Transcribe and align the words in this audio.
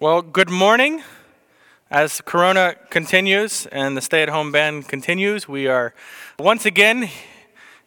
Well, 0.00 0.22
good 0.22 0.50
morning. 0.50 1.04
As 1.88 2.20
Corona 2.20 2.74
continues 2.90 3.66
and 3.66 3.96
the 3.96 4.00
stay 4.00 4.24
at 4.24 4.28
home 4.28 4.50
ban 4.50 4.82
continues, 4.82 5.46
we 5.46 5.68
are 5.68 5.94
once 6.36 6.66
again 6.66 7.08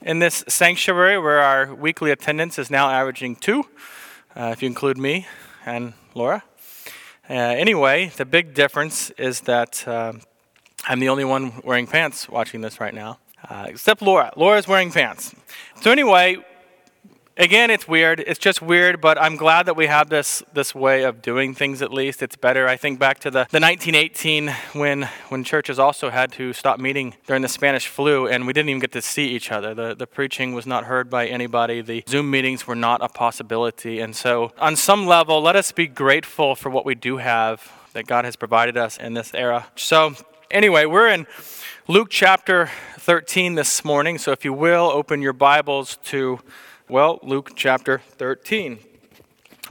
in 0.01 0.19
this 0.19 0.41
sanctuary 0.47 1.19
where 1.19 1.41
our 1.41 1.75
weekly 1.75 2.11
attendance 2.11 2.57
is 2.57 2.71
now 2.71 2.89
averaging 2.89 3.35
two, 3.35 3.65
uh, 4.37 4.51
if 4.53 4.61
you 4.61 4.67
include 4.67 4.97
me 4.97 5.27
and 5.65 5.95
Laura. 6.15 6.43
Uh, 7.29 7.33
anyway, 7.33 8.09
the 8.15 8.25
big 8.25 8.53
difference 8.53 9.09
is 9.17 9.41
that 9.41 9.85
uh, 9.85 10.13
I'm 10.85 11.01
the 11.01 11.09
only 11.09 11.25
one 11.25 11.61
wearing 11.65 11.87
pants 11.87 12.29
watching 12.29 12.61
this 12.61 12.79
right 12.79 12.93
now, 12.93 13.19
uh, 13.49 13.65
except 13.67 14.01
Laura. 14.01 14.31
Laura's 14.37 14.65
wearing 14.65 14.91
pants. 14.91 15.35
So, 15.81 15.91
anyway, 15.91 16.37
Again, 17.39 17.69
it's 17.69 17.87
weird. 17.87 18.19
It's 18.25 18.39
just 18.39 18.63
weird, 18.63 18.99
but 18.99 19.21
I'm 19.21 19.35
glad 19.35 19.67
that 19.67 19.75
we 19.75 19.85
have 19.85 20.09
this 20.09 20.41
this 20.53 20.73
way 20.73 21.03
of 21.03 21.21
doing 21.21 21.53
things 21.53 21.83
at 21.83 21.93
least. 21.93 22.23
It's 22.23 22.35
better. 22.35 22.67
I 22.67 22.77
think 22.77 22.97
back 22.97 23.19
to 23.19 23.29
the, 23.29 23.45
the 23.51 23.59
1918 23.59 24.49
when 24.73 25.03
when 25.29 25.43
churches 25.43 25.77
also 25.77 26.09
had 26.09 26.31
to 26.31 26.51
stop 26.51 26.79
meeting 26.79 27.13
during 27.27 27.43
the 27.43 27.47
Spanish 27.47 27.85
flu 27.85 28.27
and 28.27 28.47
we 28.47 28.53
didn't 28.53 28.69
even 28.69 28.79
get 28.79 28.91
to 28.93 29.03
see 29.03 29.27
each 29.27 29.51
other. 29.51 29.75
The 29.75 29.93
the 29.93 30.07
preaching 30.07 30.55
was 30.55 30.65
not 30.65 30.85
heard 30.85 31.11
by 31.11 31.27
anybody. 31.27 31.81
The 31.81 32.03
Zoom 32.09 32.31
meetings 32.31 32.65
were 32.65 32.75
not 32.75 33.03
a 33.03 33.07
possibility. 33.07 33.99
And 33.99 34.15
so 34.15 34.51
on 34.57 34.75
some 34.75 35.05
level, 35.05 35.39
let 35.39 35.55
us 35.55 35.71
be 35.71 35.85
grateful 35.85 36.55
for 36.55 36.71
what 36.71 36.85
we 36.85 36.95
do 36.95 37.17
have 37.17 37.71
that 37.93 38.07
God 38.07 38.25
has 38.25 38.35
provided 38.35 38.77
us 38.77 38.97
in 38.97 39.13
this 39.13 39.35
era. 39.35 39.67
So 39.75 40.15
anyway, 40.49 40.85
we're 40.85 41.09
in 41.09 41.27
Luke 41.87 42.07
chapter 42.09 42.71
13 42.97 43.53
this 43.53 43.85
morning. 43.85 44.17
So 44.17 44.31
if 44.31 44.43
you 44.43 44.53
will, 44.53 44.85
open 44.85 45.21
your 45.21 45.33
Bibles 45.33 45.97
to 46.05 46.39
well, 46.89 47.19
Luke 47.21 47.51
chapter 47.55 47.97
13. 47.99 48.79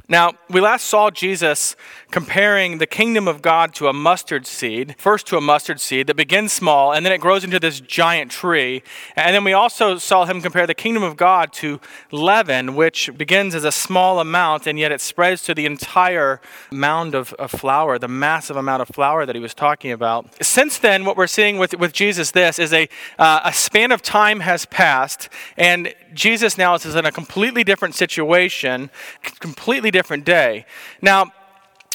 Now, 0.08 0.34
we 0.48 0.60
last 0.60 0.86
saw 0.86 1.10
Jesus 1.10 1.74
comparing 2.12 2.78
the 2.78 2.86
kingdom 2.86 3.26
of 3.26 3.42
God 3.42 3.74
to 3.74 3.88
a 3.88 3.92
mustard 3.92 4.46
seed, 4.46 4.94
first 4.98 5.26
to 5.28 5.36
a 5.36 5.40
mustard 5.40 5.80
seed 5.80 6.06
that 6.06 6.16
begins 6.16 6.52
small 6.52 6.92
and 6.92 7.04
then 7.04 7.12
it 7.12 7.20
grows 7.20 7.42
into 7.42 7.58
this 7.58 7.80
giant 7.80 8.30
tree. 8.30 8.82
And 9.16 9.34
then 9.34 9.42
we 9.42 9.52
also 9.52 9.98
saw 9.98 10.24
him 10.24 10.40
compare 10.40 10.66
the 10.66 10.74
kingdom 10.74 11.02
of 11.02 11.16
God 11.16 11.52
to 11.54 11.80
leaven, 12.12 12.76
which 12.76 13.10
begins 13.16 13.54
as 13.54 13.64
a 13.64 13.73
small 13.73 14.20
amount 14.20 14.68
and 14.68 14.78
yet 14.78 14.92
it 14.92 15.01
spreads 15.01 15.42
to 15.45 15.54
the 15.54 15.66
entire 15.66 16.40
mound 16.70 17.14
of, 17.14 17.32
of 17.34 17.51
flour, 17.51 17.98
the 17.98 18.06
massive 18.06 18.56
amount 18.56 18.82
of 18.82 18.88
flour 18.88 19.26
that 19.26 19.34
he 19.34 19.42
was 19.42 19.54
talking 19.54 19.90
about. 19.90 20.42
Since 20.45 20.78
then, 20.78 21.04
what 21.04 21.16
we're 21.16 21.26
seeing 21.26 21.58
with, 21.58 21.76
with 21.78 21.92
Jesus 21.92 22.30
this 22.30 22.60
is 22.60 22.73
a, 22.73 22.88
uh, 23.18 23.40
a 23.45 23.52
span 23.52 23.90
of 23.90 24.02
time 24.02 24.40
has 24.40 24.66
passed 24.66 25.28
and 25.56 25.92
Jesus 26.16 26.59
now 26.59 26.74
is 26.74 26.95
in 26.95 27.06
a 27.06 27.12
completely 27.12 27.62
different 27.62 27.95
situation, 27.95 28.90
completely 29.38 29.90
different 29.90 30.24
day. 30.24 30.66
Now, 31.00 31.32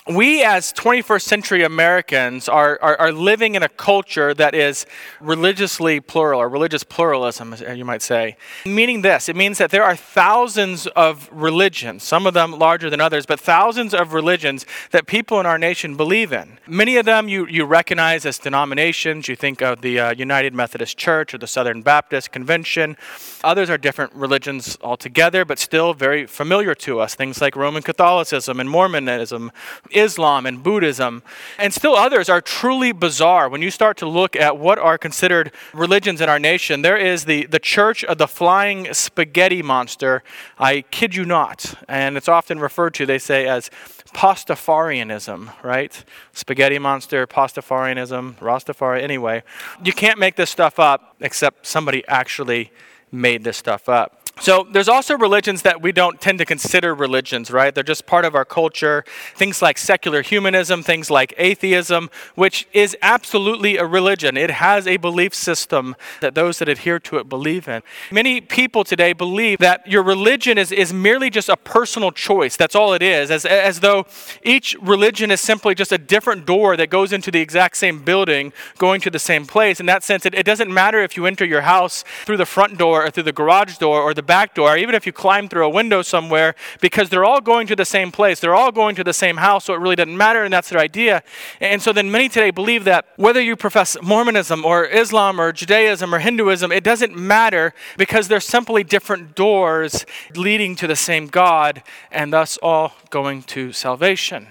we 0.07 0.43
as 0.43 0.73
21st 0.73 1.21
century 1.21 1.63
Americans 1.63 2.49
are, 2.49 2.79
are, 2.81 2.97
are, 2.97 3.11
living 3.11 3.53
in 3.53 3.61
a 3.61 3.69
culture 3.69 4.33
that 4.33 4.55
is 4.55 4.87
religiously 5.19 5.99
plural, 5.99 6.39
or 6.39 6.49
religious 6.49 6.83
pluralism, 6.83 7.53
as 7.53 7.61
you 7.77 7.85
might 7.85 8.01
say. 8.01 8.35
Meaning 8.65 9.03
this 9.03 9.29
it 9.29 9.35
means 9.35 9.59
that 9.59 9.69
there 9.69 9.83
are 9.83 9.95
thousands 9.95 10.87
of 10.87 11.29
religions, 11.31 12.01
some 12.03 12.25
of 12.25 12.33
them 12.33 12.51
larger 12.51 12.89
than 12.89 12.99
others, 12.99 13.27
but 13.27 13.39
thousands 13.39 13.93
of 13.93 14.13
religions 14.13 14.65
that 14.89 15.05
people 15.05 15.39
in 15.39 15.45
our 15.45 15.59
nation 15.59 15.95
believe 15.95 16.33
in. 16.33 16.57
Many 16.65 16.97
of 16.97 17.05
them 17.05 17.29
you, 17.29 17.45
you 17.45 17.65
recognize 17.65 18.25
as 18.25 18.39
denominations. 18.39 19.27
You 19.27 19.35
think 19.35 19.61
of 19.61 19.81
the 19.81 19.99
uh, 19.99 20.13
United 20.15 20.55
Methodist 20.55 20.97
Church 20.97 21.35
or 21.35 21.37
the 21.37 21.47
Southern 21.47 21.83
Baptist 21.83 22.31
Convention. 22.31 22.97
Others 23.43 23.69
are 23.69 23.77
different 23.77 24.13
religions 24.15 24.79
altogether, 24.81 25.45
but 25.45 25.59
still 25.59 25.93
very 25.93 26.25
familiar 26.25 26.73
to 26.75 26.99
us. 26.99 27.13
Things 27.13 27.39
like 27.39 27.55
Roman 27.55 27.83
Catholicism 27.83 28.59
and 28.59 28.67
Mormonism 28.67 29.51
Islam 29.93 30.45
and 30.45 30.63
Buddhism, 30.63 31.23
and 31.57 31.73
still 31.73 31.95
others 31.95 32.29
are 32.29 32.41
truly 32.41 32.91
bizarre. 32.91 33.49
When 33.49 33.61
you 33.61 33.71
start 33.71 33.97
to 33.97 34.07
look 34.07 34.35
at 34.35 34.57
what 34.57 34.79
are 34.79 34.97
considered 34.97 35.51
religions 35.73 36.21
in 36.21 36.29
our 36.29 36.39
nation, 36.39 36.81
there 36.81 36.97
is 36.97 37.25
the, 37.25 37.45
the 37.45 37.59
Church 37.59 38.03
of 38.03 38.17
the 38.17 38.27
Flying 38.27 38.93
Spaghetti 38.93 39.61
Monster. 39.61 40.23
I 40.57 40.81
kid 40.91 41.15
you 41.15 41.25
not. 41.25 41.75
And 41.87 42.17
it's 42.17 42.29
often 42.29 42.59
referred 42.59 42.93
to, 42.95 43.05
they 43.05 43.19
say, 43.19 43.47
as 43.47 43.69
Pastafarianism, 44.13 45.51
right? 45.63 46.03
Spaghetti 46.33 46.79
monster, 46.79 47.25
Pastafarianism, 47.25 48.35
Rastafari. 48.35 49.01
Anyway, 49.01 49.43
you 49.83 49.93
can't 49.93 50.19
make 50.19 50.35
this 50.35 50.49
stuff 50.49 50.79
up 50.79 51.15
except 51.21 51.65
somebody 51.65 52.05
actually 52.07 52.71
made 53.11 53.43
this 53.43 53.57
stuff 53.57 53.87
up. 53.87 54.20
So 54.39 54.65
there's 54.71 54.89
also 54.89 55.15
religions 55.17 55.61
that 55.61 55.81
we 55.81 55.91
don't 55.91 56.19
tend 56.19 56.39
to 56.39 56.45
consider 56.45 56.95
religions, 56.95 57.51
right? 57.51 57.75
They're 57.75 57.83
just 57.83 58.07
part 58.07 58.25
of 58.25 58.33
our 58.33 58.45
culture. 58.45 59.03
Things 59.35 59.61
like 59.61 59.77
secular 59.77 60.23
humanism, 60.23 60.81
things 60.81 61.11
like 61.11 61.33
atheism, 61.37 62.09
which 62.33 62.67
is 62.73 62.97
absolutely 63.03 63.77
a 63.77 63.85
religion. 63.85 64.37
It 64.37 64.49
has 64.49 64.87
a 64.87 64.97
belief 64.97 65.35
system 65.35 65.95
that 66.21 66.33
those 66.33 66.57
that 66.59 66.69
adhere 66.69 66.99
to 66.99 67.17
it 67.17 67.29
believe 67.29 67.67
in. 67.67 67.83
Many 68.09 68.41
people 68.41 68.83
today 68.83 69.13
believe 69.13 69.59
that 69.59 69.85
your 69.85 70.01
religion 70.01 70.57
is, 70.57 70.71
is 70.71 70.91
merely 70.91 71.29
just 71.29 71.49
a 71.49 71.57
personal 71.57 72.11
choice. 72.11 72.57
That's 72.57 72.75
all 72.75 72.93
it 72.93 73.03
is, 73.03 73.29
as, 73.29 73.45
as 73.45 73.81
though 73.81 74.05
each 74.43 74.75
religion 74.81 75.29
is 75.29 75.39
simply 75.39 75.75
just 75.75 75.91
a 75.91 75.99
different 75.99 76.47
door 76.47 76.75
that 76.77 76.89
goes 76.89 77.13
into 77.13 77.29
the 77.29 77.41
exact 77.41 77.77
same 77.77 78.03
building, 78.03 78.53
going 78.79 79.01
to 79.01 79.11
the 79.11 79.19
same 79.19 79.45
place. 79.45 79.79
In 79.79 79.85
that 79.85 80.03
sense, 80.03 80.25
it, 80.25 80.33
it 80.33 80.47
doesn't 80.47 80.73
matter 80.73 80.99
if 80.99 81.15
you 81.15 81.27
enter 81.27 81.45
your 81.45 81.61
house 81.61 82.03
through 82.25 82.37
the 82.37 82.45
front 82.45 82.79
door 82.79 83.05
or 83.05 83.11
through 83.11 83.23
the 83.23 83.31
garage 83.31 83.77
door 83.77 84.01
or 84.01 84.15
the 84.15 84.30
back 84.31 84.55
door, 84.55 84.77
even 84.77 84.95
if 84.95 85.05
you 85.05 85.11
climb 85.11 85.49
through 85.49 85.65
a 85.65 85.69
window 85.69 86.01
somewhere, 86.01 86.55
because 86.79 87.09
they're 87.09 87.25
all 87.25 87.41
going 87.41 87.67
to 87.67 87.75
the 87.75 87.83
same 87.83 88.13
place. 88.13 88.39
They're 88.39 88.55
all 88.55 88.71
going 88.71 88.95
to 88.95 89.03
the 89.03 89.11
same 89.11 89.35
house, 89.35 89.65
so 89.65 89.73
it 89.73 89.81
really 89.81 89.97
doesn't 89.97 90.15
matter, 90.15 90.45
and 90.45 90.53
that's 90.53 90.69
their 90.69 90.79
idea. 90.79 91.21
And 91.59 91.81
so 91.81 91.91
then 91.91 92.09
many 92.09 92.29
today 92.29 92.49
believe 92.49 92.85
that 92.85 93.07
whether 93.17 93.41
you 93.41 93.57
profess 93.57 93.97
Mormonism 94.01 94.63
or 94.63 94.85
Islam 94.85 95.37
or 95.41 95.51
Judaism 95.51 96.15
or 96.15 96.19
Hinduism, 96.19 96.71
it 96.71 96.81
doesn't 96.81 97.13
matter 97.13 97.73
because 97.97 98.29
they're 98.29 98.39
simply 98.39 98.85
different 98.85 99.35
doors 99.35 100.05
leading 100.33 100.77
to 100.77 100.87
the 100.87 100.95
same 100.95 101.27
God 101.27 101.83
and 102.09 102.31
thus 102.31 102.57
all 102.63 102.93
going 103.09 103.43
to 103.55 103.73
salvation. 103.73 104.47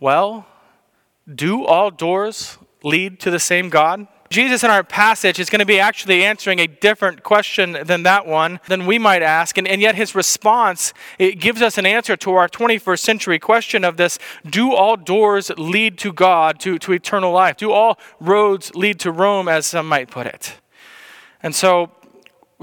Well, 0.00 0.46
do 1.28 1.66
all 1.66 1.90
doors 1.90 2.56
lead 2.82 3.20
to 3.20 3.30
the 3.30 3.38
same 3.38 3.68
God? 3.68 4.06
Jesus 4.34 4.64
in 4.64 4.70
our 4.70 4.82
passage 4.82 5.38
is 5.38 5.48
going 5.48 5.60
to 5.60 5.64
be 5.64 5.78
actually 5.78 6.24
answering 6.24 6.58
a 6.58 6.66
different 6.66 7.22
question 7.22 7.78
than 7.84 8.02
that 8.02 8.26
one, 8.26 8.58
than 8.66 8.84
we 8.84 8.98
might 8.98 9.22
ask. 9.22 9.56
And, 9.56 9.68
and 9.68 9.80
yet 9.80 9.94
his 9.94 10.16
response, 10.16 10.92
it 11.20 11.38
gives 11.38 11.62
us 11.62 11.78
an 11.78 11.86
answer 11.86 12.16
to 12.16 12.32
our 12.32 12.48
21st 12.48 12.98
century 12.98 13.38
question 13.38 13.84
of 13.84 13.96
this 13.96 14.18
do 14.44 14.74
all 14.74 14.96
doors 14.96 15.52
lead 15.56 15.98
to 15.98 16.12
God, 16.12 16.58
to, 16.60 16.80
to 16.80 16.92
eternal 16.92 17.30
life? 17.30 17.58
Do 17.58 17.70
all 17.70 17.96
roads 18.18 18.74
lead 18.74 18.98
to 19.00 19.12
Rome, 19.12 19.46
as 19.46 19.68
some 19.68 19.88
might 19.88 20.10
put 20.10 20.26
it? 20.26 20.54
And 21.40 21.54
so 21.54 21.92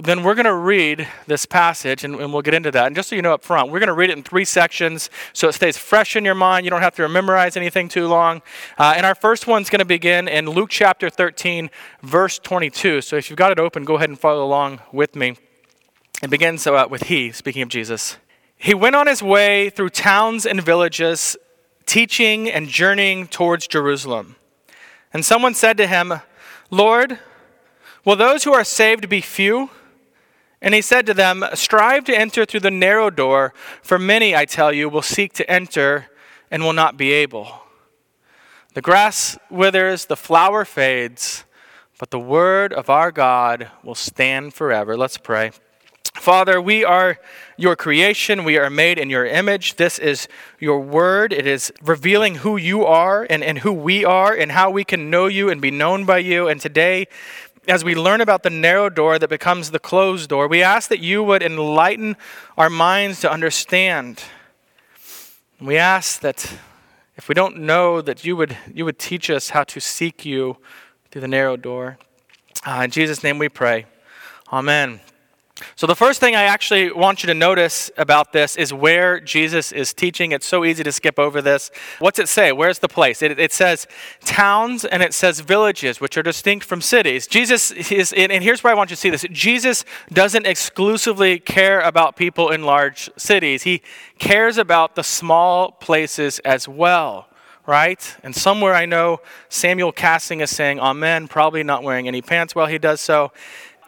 then 0.05 0.23
we're 0.23 0.35
going 0.35 0.45
to 0.45 0.55
read 0.55 1.07
this 1.27 1.45
passage, 1.45 2.03
and, 2.03 2.15
and, 2.15 2.33
we'll 2.33 2.41
get 2.41 2.53
into 2.53 2.71
that. 2.71 2.87
And 2.87 2.95
just 2.95 3.09
so 3.09 3.15
you 3.15 3.21
know 3.21 3.33
up 3.33 3.43
front, 3.43 3.71
we're 3.71 3.79
going 3.79 3.87
to 3.87 3.93
read 3.93 4.09
it 4.09 4.17
in 4.17 4.23
three 4.23 4.45
sections 4.45 5.09
so 5.33 5.47
it 5.47 5.53
stays 5.53 5.77
fresh 5.77 6.15
in 6.15 6.25
your 6.25 6.35
mind. 6.35 6.65
You 6.65 6.69
don't 6.69 6.81
have 6.81 6.95
to 6.95 7.07
memorize 7.07 7.55
anything 7.57 7.87
too 7.87 8.07
long. 8.07 8.41
Uh, 8.77 8.93
and 8.95 9.05
our 9.05 9.15
first 9.15 9.47
one's 9.47 9.69
going 9.69 9.79
to 9.79 9.85
begin 9.85 10.27
in 10.27 10.49
Luke 10.49 10.69
chapter 10.69 11.09
13, 11.09 11.69
verse 12.01 12.39
22. 12.39 13.01
So 13.01 13.15
if 13.15 13.29
you've 13.29 13.37
got 13.37 13.51
it 13.51 13.59
open, 13.59 13.83
go 13.85 13.95
ahead 13.95 14.09
and 14.09 14.19
follow 14.19 14.43
along 14.43 14.79
with 14.91 15.15
me. 15.15 15.35
It 16.23 16.29
begins 16.29 16.65
uh, 16.65 16.87
with 16.89 17.03
He, 17.03 17.31
speaking 17.31 17.61
of 17.61 17.69
Jesus. 17.69 18.17
He 18.57 18.75
went 18.75 18.95
on 18.95 19.07
his 19.07 19.23
way 19.23 19.71
through 19.71 19.89
towns 19.89 20.45
and 20.45 20.61
villages, 20.61 21.35
teaching 21.87 22.47
and 22.47 22.67
journeying 22.67 23.27
towards 23.27 23.67
Jerusalem. 23.67 24.35
And 25.13 25.25
someone 25.25 25.55
said 25.55 25.77
to 25.77 25.87
him, 25.87 26.13
Lord, 26.69 27.17
will 28.05 28.15
those 28.15 28.43
who 28.43 28.53
are 28.53 28.63
saved 28.63 29.09
be 29.09 29.19
few? 29.19 29.71
And 30.61 30.75
he 30.75 30.81
said 30.81 31.05
to 31.07 31.13
them, 31.13 31.43
Strive 31.53 32.03
to 32.05 32.17
enter 32.17 32.45
through 32.45 32.59
the 32.59 32.71
narrow 32.71 33.09
door, 33.09 33.53
for 33.81 33.97
many, 33.97 34.35
I 34.35 34.45
tell 34.45 34.71
you, 34.71 34.89
will 34.89 35.01
seek 35.01 35.33
to 35.33 35.49
enter 35.49 36.07
and 36.51 36.63
will 36.63 36.73
not 36.73 36.97
be 36.97 37.11
able. 37.11 37.61
The 38.73 38.81
grass 38.81 39.37
withers, 39.49 40.05
the 40.05 40.15
flower 40.15 40.63
fades, 40.63 41.45
but 41.99 42.11
the 42.11 42.19
word 42.19 42.73
of 42.73 42.89
our 42.89 43.11
God 43.11 43.69
will 43.83 43.95
stand 43.95 44.53
forever. 44.53 44.95
Let's 44.95 45.17
pray. 45.17 45.51
Father, 46.15 46.61
we 46.61 46.83
are 46.83 47.19
your 47.57 47.75
creation. 47.75 48.43
We 48.43 48.57
are 48.57 48.69
made 48.69 48.97
in 48.97 49.09
your 49.09 49.25
image. 49.25 49.75
This 49.75 49.97
is 49.97 50.27
your 50.59 50.79
word. 50.79 51.31
It 51.33 51.47
is 51.47 51.71
revealing 51.81 52.35
who 52.35 52.57
you 52.57 52.85
are 52.85 53.25
and, 53.29 53.43
and 53.43 53.59
who 53.59 53.71
we 53.71 54.05
are 54.05 54.33
and 54.33 54.51
how 54.51 54.69
we 54.69 54.83
can 54.83 55.09
know 55.09 55.27
you 55.27 55.49
and 55.49 55.61
be 55.61 55.71
known 55.71 56.05
by 56.05 56.19
you. 56.19 56.47
And 56.47 56.59
today, 56.59 57.07
as 57.67 57.83
we 57.83 57.95
learn 57.95 58.21
about 58.21 58.43
the 58.43 58.49
narrow 58.49 58.89
door 58.89 59.19
that 59.19 59.29
becomes 59.29 59.71
the 59.71 59.79
closed 59.79 60.29
door, 60.29 60.47
we 60.47 60.63
ask 60.63 60.89
that 60.89 60.99
you 60.99 61.23
would 61.23 61.43
enlighten 61.43 62.17
our 62.57 62.69
minds 62.69 63.21
to 63.21 63.31
understand. 63.31 64.23
We 65.59 65.77
ask 65.77 66.21
that 66.21 66.57
if 67.17 67.29
we 67.29 67.35
don't 67.35 67.57
know, 67.57 68.01
that 68.01 68.25
you 68.25 68.35
would, 68.35 68.57
you 68.73 68.85
would 68.85 68.97
teach 68.97 69.29
us 69.29 69.49
how 69.49 69.63
to 69.65 69.79
seek 69.79 70.25
you 70.25 70.57
through 71.11 71.21
the 71.21 71.27
narrow 71.27 71.55
door. 71.55 71.99
Uh, 72.65 72.81
in 72.85 72.91
Jesus' 72.91 73.23
name 73.23 73.37
we 73.37 73.49
pray. 73.49 73.85
Amen. 74.51 75.01
So, 75.75 75.87
the 75.87 75.95
first 75.95 76.19
thing 76.19 76.35
I 76.35 76.43
actually 76.43 76.91
want 76.91 77.23
you 77.23 77.27
to 77.27 77.33
notice 77.33 77.91
about 77.97 78.33
this 78.33 78.55
is 78.55 78.73
where 78.73 79.19
Jesus 79.19 79.71
is 79.71 79.93
teaching. 79.93 80.31
It's 80.31 80.45
so 80.45 80.65
easy 80.65 80.83
to 80.83 80.91
skip 80.91 81.19
over 81.19 81.41
this. 81.41 81.71
What's 81.99 82.19
it 82.19 82.29
say? 82.29 82.51
Where's 82.51 82.79
the 82.79 82.87
place? 82.87 83.21
It, 83.21 83.39
it 83.39 83.51
says 83.53 83.87
towns 84.23 84.85
and 84.85 85.01
it 85.01 85.13
says 85.13 85.39
villages, 85.39 85.99
which 85.99 86.17
are 86.17 86.23
distinct 86.23 86.65
from 86.65 86.81
cities. 86.81 87.27
Jesus 87.27 87.71
is, 87.71 88.13
and 88.13 88.43
here's 88.43 88.63
where 88.63 88.71
I 88.71 88.75
want 88.75 88.89
you 88.89 88.95
to 88.95 88.99
see 88.99 89.09
this 89.09 89.25
Jesus 89.31 89.85
doesn't 90.11 90.45
exclusively 90.45 91.39
care 91.39 91.81
about 91.81 92.15
people 92.15 92.49
in 92.49 92.63
large 92.63 93.09
cities, 93.17 93.63
he 93.63 93.81
cares 94.19 94.57
about 94.57 94.95
the 94.95 95.03
small 95.03 95.71
places 95.71 96.39
as 96.39 96.67
well 96.67 97.27
right? 97.67 98.17
And 98.23 98.35
somewhere 98.35 98.73
I 98.73 98.85
know 98.85 99.21
Samuel 99.47 99.91
Casting 99.91 100.41
is 100.41 100.49
saying 100.49 100.79
Amen, 100.79 101.27
probably 101.27 101.63
not 101.63 101.83
wearing 101.83 102.07
any 102.07 102.21
pants 102.21 102.55
while 102.55 102.65
he 102.65 102.77
does 102.77 103.01
so 103.01 103.31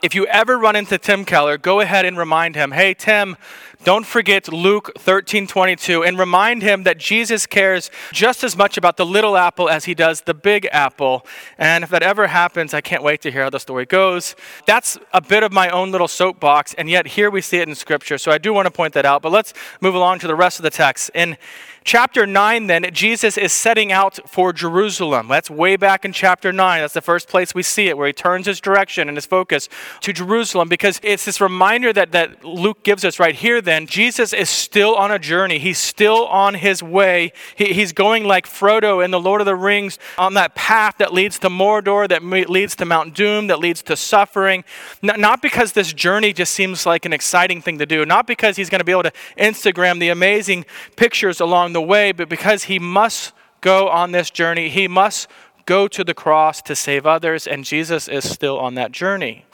if 0.03 0.13
you 0.13 0.25
ever 0.25 0.59
run 0.59 0.75
into 0.75 0.97
Tim 0.97 1.23
Keller, 1.23 1.57
go 1.57 1.79
ahead 1.79 2.03
and 2.03 2.17
remind 2.17 2.55
him, 2.55 2.71
hey, 2.71 2.93
Tim, 2.93 3.37
don't 3.83 4.05
forget 4.05 4.51
Luke 4.51 4.91
13 4.97 5.47
22, 5.47 6.03
and 6.03 6.17
remind 6.17 6.61
him 6.61 6.83
that 6.83 6.97
Jesus 6.97 7.45
cares 7.45 7.91
just 8.11 8.43
as 8.43 8.55
much 8.55 8.77
about 8.77 8.97
the 8.97 9.05
little 9.05 9.35
apple 9.35 9.69
as 9.69 9.85
he 9.85 9.93
does 9.93 10.21
the 10.21 10.33
big 10.33 10.67
apple. 10.71 11.25
And 11.57 11.83
if 11.83 11.89
that 11.89 12.03
ever 12.03 12.27
happens, 12.27 12.73
I 12.73 12.81
can't 12.81 13.03
wait 13.03 13.21
to 13.21 13.31
hear 13.31 13.43
how 13.43 13.49
the 13.49 13.59
story 13.59 13.85
goes. 13.85 14.35
That's 14.65 14.97
a 15.11 15.21
bit 15.21 15.43
of 15.43 15.51
my 15.51 15.69
own 15.69 15.91
little 15.91 16.07
soapbox, 16.07 16.73
and 16.75 16.89
yet 16.89 17.07
here 17.07 17.29
we 17.29 17.41
see 17.41 17.57
it 17.57 17.67
in 17.67 17.75
Scripture. 17.75 18.17
So 18.17 18.31
I 18.31 18.37
do 18.37 18.53
want 18.53 18.67
to 18.67 18.71
point 18.71 18.93
that 18.93 19.05
out. 19.05 19.21
But 19.21 19.31
let's 19.31 19.53
move 19.81 19.95
along 19.95 20.19
to 20.19 20.27
the 20.27 20.35
rest 20.35 20.59
of 20.59 20.63
the 20.63 20.69
text. 20.69 21.11
In 21.13 21.37
chapter 21.83 22.25
9, 22.25 22.67
then, 22.67 22.85
Jesus 22.93 23.37
is 23.37 23.51
setting 23.51 23.91
out 23.91 24.19
for 24.29 24.53
Jerusalem. 24.53 25.27
That's 25.27 25.49
way 25.49 25.75
back 25.75 26.05
in 26.05 26.13
chapter 26.13 26.53
9. 26.53 26.81
That's 26.81 26.93
the 26.93 27.01
first 27.01 27.27
place 27.27 27.53
we 27.53 27.63
see 27.63 27.87
it, 27.87 27.97
where 27.97 28.07
he 28.07 28.13
turns 28.13 28.45
his 28.45 28.61
direction 28.61 29.07
and 29.07 29.17
his 29.17 29.25
focus 29.25 29.67
to 30.01 30.13
Jerusalem, 30.13 30.69
because 30.69 30.99
it's 31.03 31.25
this 31.25 31.41
reminder 31.41 31.91
that, 31.93 32.11
that 32.11 32.43
Luke 32.45 32.83
gives 32.83 33.03
us 33.03 33.19
right 33.19 33.35
here, 33.35 33.61
then. 33.61 33.72
Jesus 33.87 34.33
is 34.33 34.49
still 34.49 34.95
on 34.95 35.11
a 35.11 35.19
journey, 35.19 35.59
he's 35.59 35.77
still 35.77 36.25
on 36.27 36.55
his 36.55 36.81
way. 36.83 37.33
He, 37.55 37.73
he's 37.73 37.93
going 37.93 38.23
like 38.23 38.45
Frodo 38.45 39.03
in 39.03 39.11
The 39.11 39.19
Lord 39.19 39.41
of 39.41 39.45
the 39.45 39.55
Rings 39.55 39.99
on 40.17 40.33
that 40.35 40.55
path 40.55 40.95
that 40.99 41.13
leads 41.13 41.39
to 41.39 41.49
Mordor, 41.49 42.07
that 42.09 42.23
leads 42.23 42.75
to 42.77 42.85
Mount 42.85 43.13
Doom, 43.13 43.47
that 43.47 43.59
leads 43.59 43.81
to 43.83 43.95
suffering. 43.95 44.63
Not 45.01 45.41
because 45.41 45.73
this 45.73 45.93
journey 45.93 46.33
just 46.33 46.53
seems 46.53 46.85
like 46.85 47.05
an 47.05 47.13
exciting 47.13 47.61
thing 47.61 47.79
to 47.79 47.85
do, 47.85 48.05
not 48.05 48.27
because 48.27 48.55
he's 48.55 48.69
going 48.69 48.79
to 48.79 48.85
be 48.85 48.91
able 48.91 49.03
to 49.03 49.13
Instagram 49.37 49.99
the 49.99 50.09
amazing 50.09 50.65
pictures 50.95 51.39
along 51.39 51.73
the 51.73 51.81
way, 51.81 52.11
but 52.11 52.29
because 52.29 52.65
he 52.65 52.79
must 52.79 53.33
go 53.63 53.87
on 53.87 54.11
this 54.11 54.29
journey. 54.29 54.69
He 54.69 54.87
must 54.87 55.27
go 55.65 55.87
to 55.87 56.03
the 56.03 56.13
cross 56.13 56.61
to 56.63 56.75
save 56.75 57.07
others, 57.07 57.47
and 57.47 57.63
Jesus 57.63 58.07
is 58.07 58.29
still 58.29 58.59
on 58.59 58.75
that 58.75 58.91
journey. 58.91 59.45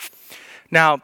Now, 0.72 1.02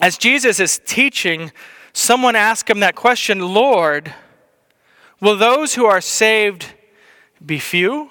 as 0.00 0.18
Jesus 0.18 0.60
is 0.60 0.80
teaching, 0.84 1.50
someone 1.94 2.36
asked 2.36 2.68
him 2.68 2.80
that 2.80 2.94
question 2.94 3.54
Lord, 3.54 4.12
will 5.20 5.38
those 5.38 5.74
who 5.74 5.86
are 5.86 6.02
saved 6.02 6.66
be 7.44 7.58
few? 7.58 8.10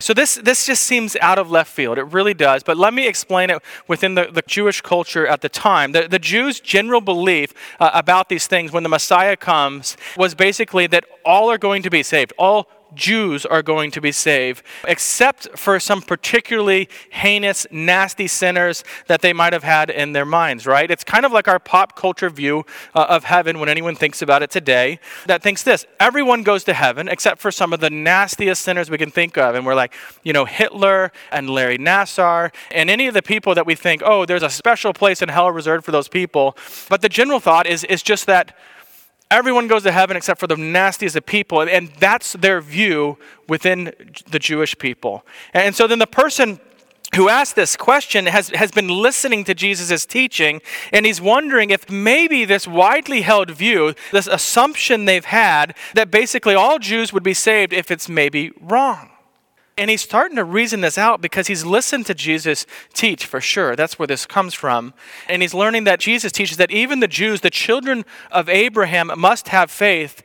So 0.00 0.14
this, 0.14 0.36
this 0.36 0.64
just 0.64 0.84
seems 0.84 1.14
out 1.20 1.38
of 1.38 1.50
left 1.50 1.70
field. 1.70 1.98
It 1.98 2.04
really 2.04 2.32
does. 2.32 2.62
But 2.62 2.78
let 2.78 2.94
me 2.94 3.06
explain 3.06 3.50
it 3.50 3.62
within 3.86 4.14
the, 4.14 4.30
the 4.32 4.42
Jewish 4.46 4.80
culture 4.80 5.26
at 5.26 5.42
the 5.42 5.50
time. 5.50 5.92
The, 5.92 6.08
the 6.08 6.18
Jews' 6.18 6.58
general 6.58 7.02
belief 7.02 7.52
uh, 7.78 7.90
about 7.92 8.30
these 8.30 8.46
things 8.46 8.72
when 8.72 8.82
the 8.82 8.88
Messiah 8.88 9.36
comes 9.36 9.98
was 10.16 10.34
basically 10.34 10.86
that 10.86 11.04
all 11.22 11.50
are 11.50 11.58
going 11.58 11.82
to 11.82 11.90
be 11.90 12.02
saved. 12.02 12.32
All 12.38 12.66
Jews 12.94 13.46
are 13.46 13.62
going 13.62 13.90
to 13.92 14.00
be 14.00 14.12
saved, 14.12 14.62
except 14.86 15.48
for 15.58 15.78
some 15.80 16.02
particularly 16.02 16.88
heinous, 17.10 17.66
nasty 17.70 18.26
sinners 18.26 18.84
that 19.06 19.22
they 19.22 19.32
might 19.32 19.52
have 19.52 19.64
had 19.64 19.90
in 19.90 20.12
their 20.12 20.24
minds, 20.24 20.66
right? 20.66 20.90
It's 20.90 21.04
kind 21.04 21.24
of 21.24 21.32
like 21.32 21.48
our 21.48 21.58
pop 21.58 21.96
culture 21.96 22.30
view 22.30 22.64
uh, 22.94 23.06
of 23.08 23.24
heaven 23.24 23.58
when 23.58 23.68
anyone 23.68 23.94
thinks 23.94 24.22
about 24.22 24.42
it 24.42 24.50
today 24.50 24.98
that 25.26 25.42
thinks 25.42 25.62
this 25.62 25.86
everyone 25.98 26.42
goes 26.42 26.64
to 26.64 26.74
heaven 26.74 27.08
except 27.08 27.40
for 27.40 27.50
some 27.50 27.72
of 27.72 27.80
the 27.80 27.90
nastiest 27.90 28.62
sinners 28.62 28.90
we 28.90 28.98
can 28.98 29.10
think 29.10 29.36
of. 29.36 29.54
And 29.54 29.64
we're 29.64 29.74
like, 29.74 29.94
you 30.22 30.32
know, 30.32 30.44
Hitler 30.44 31.12
and 31.30 31.50
Larry 31.50 31.78
Nassar 31.78 32.52
and 32.70 32.90
any 32.90 33.06
of 33.06 33.14
the 33.14 33.22
people 33.22 33.54
that 33.54 33.66
we 33.66 33.74
think, 33.74 34.02
oh, 34.04 34.24
there's 34.26 34.42
a 34.42 34.50
special 34.50 34.92
place 34.92 35.22
in 35.22 35.28
hell 35.28 35.50
reserved 35.50 35.84
for 35.84 35.92
those 35.92 36.08
people. 36.08 36.56
But 36.88 37.02
the 37.02 37.08
general 37.08 37.40
thought 37.40 37.66
is, 37.66 37.84
is 37.84 38.02
just 38.02 38.26
that 38.26 38.56
everyone 39.30 39.68
goes 39.68 39.82
to 39.84 39.92
heaven 39.92 40.16
except 40.16 40.40
for 40.40 40.46
the 40.46 40.56
nastiest 40.56 41.16
of 41.16 41.26
people. 41.26 41.60
And 41.62 41.88
that's 41.98 42.32
their 42.34 42.60
view 42.60 43.18
within 43.48 43.92
the 44.30 44.38
Jewish 44.38 44.76
people. 44.78 45.24
And 45.54 45.74
so 45.74 45.86
then 45.86 45.98
the 45.98 46.06
person 46.06 46.60
who 47.16 47.28
asked 47.28 47.56
this 47.56 47.76
question 47.76 48.26
has, 48.26 48.50
has 48.50 48.70
been 48.70 48.88
listening 48.88 49.42
to 49.44 49.54
Jesus' 49.54 50.06
teaching, 50.06 50.62
and 50.92 51.04
he's 51.04 51.20
wondering 51.20 51.70
if 51.70 51.90
maybe 51.90 52.44
this 52.44 52.68
widely 52.68 53.22
held 53.22 53.50
view, 53.50 53.94
this 54.12 54.28
assumption 54.28 55.06
they've 55.06 55.24
had, 55.24 55.74
that 55.94 56.10
basically 56.10 56.54
all 56.54 56.78
Jews 56.78 57.12
would 57.12 57.24
be 57.24 57.34
saved 57.34 57.72
if 57.72 57.90
it's 57.90 58.08
maybe 58.08 58.52
wrong. 58.60 59.09
And 59.80 59.88
he's 59.88 60.02
starting 60.02 60.36
to 60.36 60.44
reason 60.44 60.82
this 60.82 60.98
out 60.98 61.22
because 61.22 61.46
he's 61.46 61.64
listened 61.64 62.04
to 62.04 62.12
Jesus 62.12 62.66
teach 62.92 63.24
for 63.24 63.40
sure. 63.40 63.74
That's 63.74 63.98
where 63.98 64.06
this 64.06 64.26
comes 64.26 64.52
from. 64.52 64.92
And 65.26 65.40
he's 65.40 65.54
learning 65.54 65.84
that 65.84 66.00
Jesus 66.00 66.32
teaches 66.32 66.58
that 66.58 66.70
even 66.70 67.00
the 67.00 67.08
Jews, 67.08 67.40
the 67.40 67.48
children 67.48 68.04
of 68.30 68.50
Abraham, 68.50 69.10
must 69.16 69.48
have 69.48 69.70
faith 69.70 70.22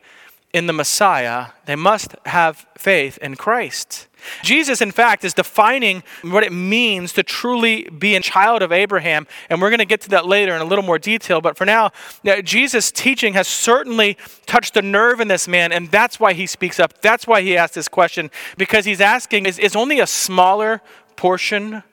in 0.55 0.67
the 0.67 0.73
Messiah. 0.73 1.47
They 1.65 1.75
must 1.75 2.15
have 2.27 2.65
faith 2.77 3.17
in 3.17 3.35
Christ. 3.35 4.07
Jesus, 4.41 4.79
in 4.79 4.89
fact, 4.89 5.25
is 5.25 5.33
defining 5.33 6.01
what 6.21 6.45
it 6.45 6.53
means 6.53 7.11
to 7.11 7.23
truly 7.23 7.89
be 7.89 8.15
a 8.15 8.21
child 8.21 8.61
of 8.61 8.71
Abraham. 8.71 9.27
And 9.49 9.61
we're 9.61 9.69
going 9.69 9.79
to 9.79 9.85
get 9.85 9.99
to 10.01 10.09
that 10.11 10.25
later 10.25 10.55
in 10.55 10.61
a 10.61 10.65
little 10.65 10.85
more 10.85 10.97
detail. 10.97 11.41
But 11.41 11.57
for 11.57 11.65
now, 11.65 11.91
uh, 12.25 12.41
Jesus' 12.41 12.89
teaching 12.89 13.33
has 13.33 13.49
certainly 13.49 14.17
touched 14.45 14.77
a 14.77 14.81
nerve 14.81 15.19
in 15.19 15.27
this 15.27 15.45
man. 15.45 15.73
And 15.73 15.91
that's 15.91 16.21
why 16.21 16.31
he 16.31 16.47
speaks 16.47 16.79
up. 16.79 17.01
That's 17.01 17.27
why 17.27 17.41
he 17.41 17.57
asked 17.57 17.73
this 17.73 17.89
question. 17.89 18.31
Because 18.57 18.85
he's 18.85 19.01
asking 19.01 19.47
is, 19.47 19.59
is 19.59 19.75
only 19.75 19.99
a 19.99 20.07
smaller 20.07 20.81
portion 21.17 21.83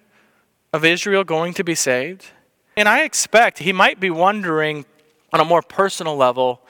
of 0.72 0.84
Israel 0.84 1.24
going 1.24 1.52
to 1.54 1.64
be 1.64 1.74
saved? 1.74 2.26
And 2.76 2.88
I 2.88 3.02
expect 3.02 3.58
he 3.58 3.72
might 3.72 3.98
be 3.98 4.08
wondering 4.08 4.86
on 5.32 5.40
a 5.40 5.44
more 5.44 5.62
personal 5.62 6.16
level 6.16 6.60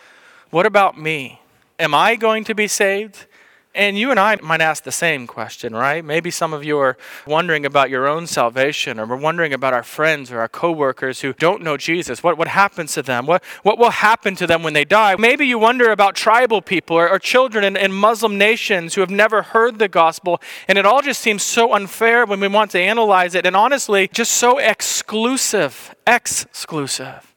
what 0.49 0.67
about 0.67 0.99
me? 0.99 1.42
Am 1.83 1.97
I 1.97 2.15
going 2.15 2.45
to 2.45 2.55
be 2.55 2.69
saved? 2.69 3.27
And 3.75 3.99
you 3.99 4.13
and 4.13 4.21
I 4.21 4.37
might 4.37 4.61
ask 4.61 4.85
the 4.85 4.93
same 4.93 5.27
question, 5.27 5.75
right? 5.75 6.05
Maybe 6.05 6.31
some 6.31 6.53
of 6.53 6.63
you 6.63 6.79
are 6.79 6.97
wondering 7.27 7.67
about 7.67 7.91
your 7.91 8.07
own 8.07 8.29
salvation, 8.29 9.01
or 9.01 9.07
we're 9.07 9.17
wondering 9.17 9.53
about 9.53 9.75
our 9.75 9.83
friends 9.83 10.31
or 10.31 10.39
our 10.39 10.49
coworkers 10.49 11.23
who 11.23 11.33
don't 11.33 11.61
know 11.61 11.77
Jesus. 11.77 12.23
What, 12.23 12.39
what 12.39 12.47
happens 12.47 12.93
to 12.95 13.03
them? 13.03 13.27
What, 13.27 13.43
what 13.65 13.79
will 13.79 13.91
happen 13.91 14.37
to 14.37 14.47
them 14.47 14.63
when 14.63 14.75
they 14.75 14.85
die? 14.85 15.17
Maybe 15.17 15.45
you 15.45 15.59
wonder 15.59 15.91
about 15.91 16.15
tribal 16.15 16.63
people 16.63 16.97
or, 16.97 17.09
or 17.09 17.19
children 17.19 17.65
in, 17.65 17.77
in 17.77 17.93
Muslim 17.93 18.39
nations 18.39 18.95
who 18.95 19.01
have 19.01 19.11
never 19.11 19.43
heard 19.43 19.81
the 19.81 19.89
gospel, 19.89 20.41
and 20.69 20.79
it 20.79 20.87
all 20.87 21.03
just 21.03 21.21
seems 21.21 21.43
so 21.43 21.75
unfair 21.75 22.27
when 22.27 22.39
we 22.39 22.47
want 22.47 22.71
to 22.73 22.79
analyze 22.79 23.35
it, 23.35 23.45
and 23.45 23.57
honestly, 23.57 24.07
just 24.07 24.35
so 24.35 24.59
exclusive. 24.59 25.93
Exclusive. 26.07 27.32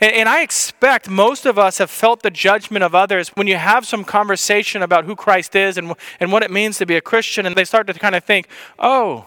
And, 0.00 0.12
and, 0.12 0.28
I 0.28 0.42
expect 0.42 1.08
most 1.08 1.46
of 1.46 1.58
us 1.58 1.78
have 1.78 1.90
felt 1.90 2.22
the 2.22 2.30
judgment 2.30 2.84
of 2.84 2.94
others 2.94 3.30
when 3.30 3.46
you 3.46 3.56
have 3.56 3.86
some 3.86 4.04
conversation 4.04 4.82
about 4.82 5.04
who 5.04 5.16
Christ 5.16 5.56
is 5.56 5.76
and, 5.78 5.94
and 6.20 6.30
what 6.30 6.42
it 6.42 6.50
means 6.50 6.78
to 6.78 6.86
be 6.86 6.96
a 6.96 7.00
Christian, 7.00 7.46
and 7.46 7.56
they 7.56 7.64
start 7.64 7.86
to 7.86 7.94
kind 7.94 8.14
of 8.14 8.24
think, 8.24 8.48
oh, 8.78 9.26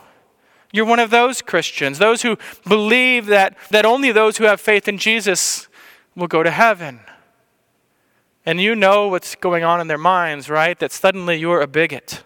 you're 0.71 0.85
one 0.85 0.99
of 0.99 1.09
those 1.09 1.41
Christians, 1.41 1.99
those 1.99 2.21
who 2.23 2.37
believe 2.67 3.27
that, 3.27 3.57
that 3.69 3.85
only 3.85 4.11
those 4.11 4.37
who 4.37 4.45
have 4.45 4.61
faith 4.61 4.87
in 4.87 4.97
Jesus 4.97 5.67
will 6.15 6.27
go 6.27 6.43
to 6.43 6.51
heaven. 6.51 6.99
And 8.45 8.59
you 8.59 8.75
know 8.75 9.07
what's 9.07 9.35
going 9.35 9.63
on 9.63 9.79
in 9.79 9.87
their 9.87 9.97
minds, 9.97 10.49
right? 10.49 10.77
That 10.79 10.91
suddenly 10.91 11.37
you're 11.37 11.61
a 11.61 11.67
bigot. 11.67 12.23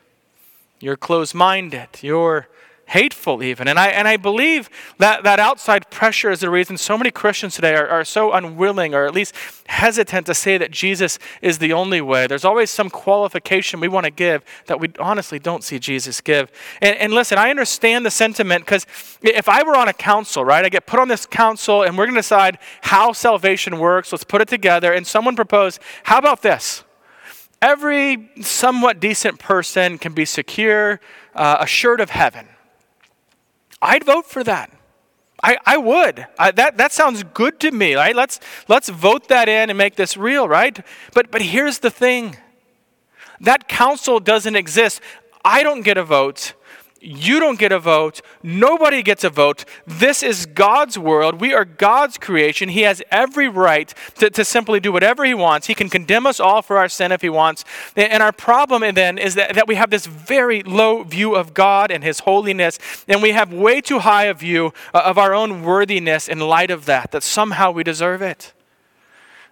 You're 0.79 0.97
closed 0.97 1.35
minded. 1.35 1.89
You're 2.01 2.47
hateful 2.87 3.43
even. 3.43 3.67
And 3.67 3.77
I, 3.77 3.89
and 3.89 4.07
I 4.07 4.17
believe 4.17 4.69
that, 4.97 5.23
that 5.23 5.39
outside 5.39 5.89
pressure 5.91 6.31
is 6.31 6.39
the 6.39 6.49
reason 6.49 6.77
so 6.77 6.97
many 6.97 7.11
Christians 7.11 7.55
today 7.55 7.75
are, 7.75 7.87
are 7.87 8.05
so 8.05 8.31
unwilling 8.31 8.95
or 8.95 9.05
at 9.05 9.13
least 9.13 9.35
hesitant 9.67 10.25
to 10.27 10.33
say 10.33 10.57
that 10.57 10.71
Jesus 10.71 11.19
is 11.41 11.59
the 11.59 11.73
only 11.73 11.99
way. 11.99 12.27
There's 12.27 12.45
always 12.45 12.69
some 12.69 12.89
qualification 12.89 13.81
we 13.81 13.89
want 13.89 14.05
to 14.05 14.11
give 14.11 14.43
that 14.67 14.79
we 14.79 14.89
honestly 14.99 15.37
don't 15.37 15.65
see 15.65 15.79
Jesus 15.79 16.21
give. 16.21 16.49
And, 16.81 16.95
and 16.97 17.13
listen, 17.13 17.37
I 17.37 17.49
understand 17.49 18.05
the 18.05 18.11
sentiment 18.11 18.65
because 18.65 18.85
if 19.21 19.49
I 19.49 19.63
were 19.63 19.75
on 19.75 19.89
a 19.89 19.93
council, 19.93 20.45
right, 20.45 20.63
I 20.63 20.69
get 20.69 20.85
put 20.85 20.99
on 20.99 21.09
this 21.09 21.25
council 21.25 21.83
and 21.83 21.97
we're 21.97 22.05
going 22.05 22.15
to 22.15 22.21
decide 22.21 22.57
how 22.81 23.11
salvation 23.11 23.79
works, 23.79 24.13
let's 24.13 24.23
put 24.23 24.41
it 24.41 24.47
together, 24.47 24.93
and 24.93 25.05
someone 25.05 25.35
proposed, 25.35 25.81
how 26.03 26.17
about 26.17 26.41
this? 26.41 26.85
Every 27.61 28.29
somewhat 28.41 29.01
decent 29.01 29.39
person 29.39 29.97
can 29.97 30.13
be 30.13 30.23
secure, 30.23 31.01
uh, 31.35 31.57
assured 31.59 31.99
of 31.99 32.11
heaven. 32.11 32.47
I'd 33.81 34.03
vote 34.03 34.25
for 34.25 34.43
that. 34.43 34.71
I, 35.43 35.57
I 35.65 35.77
would. 35.77 36.25
I, 36.39 36.51
that, 36.51 36.77
that 36.77 36.91
sounds 36.91 37.23
good 37.23 37.59
to 37.59 37.71
me, 37.71 37.95
right? 37.95 38.15
Let's, 38.15 38.39
let's 38.67 38.89
vote 38.89 39.27
that 39.27 39.47
in 39.47 39.69
and 39.69 39.77
make 39.77 39.95
this 39.95 40.17
real, 40.17 40.47
right? 40.47 40.83
But, 41.13 41.31
but 41.31 41.41
here's 41.41 41.79
the 41.79 41.91
thing 41.91 42.37
that 43.41 43.67
council 43.67 44.19
doesn't 44.19 44.55
exist. 44.55 44.99
I 45.45 45.61
don't 45.61 45.81
get 45.81 45.97
a 45.97 46.03
vote. 46.03 46.53
You 47.01 47.39
don't 47.39 47.59
get 47.59 47.71
a 47.71 47.79
vote. 47.79 48.21
Nobody 48.41 49.01
gets 49.03 49.23
a 49.23 49.29
vote. 49.29 49.65
This 49.85 50.23
is 50.23 50.45
God's 50.45 50.97
world. 50.97 51.39
We 51.39 51.53
are 51.53 51.65
God's 51.65 52.17
creation. 52.17 52.69
He 52.69 52.81
has 52.81 53.01
every 53.11 53.47
right 53.47 53.93
to, 54.15 54.29
to 54.29 54.43
simply 54.43 54.79
do 54.79 54.91
whatever 54.91 55.23
He 55.23 55.33
wants. 55.33 55.67
He 55.67 55.73
can 55.73 55.89
condemn 55.89 56.25
us 56.25 56.39
all 56.39 56.61
for 56.61 56.77
our 56.77 56.89
sin 56.89 57.11
if 57.11 57.21
He 57.21 57.29
wants. 57.29 57.65
And 57.95 58.23
our 58.23 58.31
problem 58.31 58.83
then 58.95 59.17
is 59.17 59.35
that, 59.35 59.53
that 59.55 59.67
we 59.67 59.75
have 59.75 59.89
this 59.89 60.05
very 60.05 60.63
low 60.63 61.03
view 61.03 61.35
of 61.35 61.53
God 61.53 61.91
and 61.91 62.03
His 62.03 62.19
holiness, 62.19 62.79
and 63.07 63.21
we 63.21 63.31
have 63.31 63.53
way 63.53 63.81
too 63.81 63.99
high 63.99 64.25
a 64.25 64.33
view 64.33 64.73
uh, 64.93 65.01
of 65.05 65.17
our 65.17 65.33
own 65.33 65.63
worthiness 65.63 66.27
in 66.27 66.39
light 66.39 66.71
of 66.71 66.85
that, 66.85 67.11
that 67.11 67.23
somehow 67.23 67.71
we 67.71 67.83
deserve 67.83 68.21
it. 68.21 68.53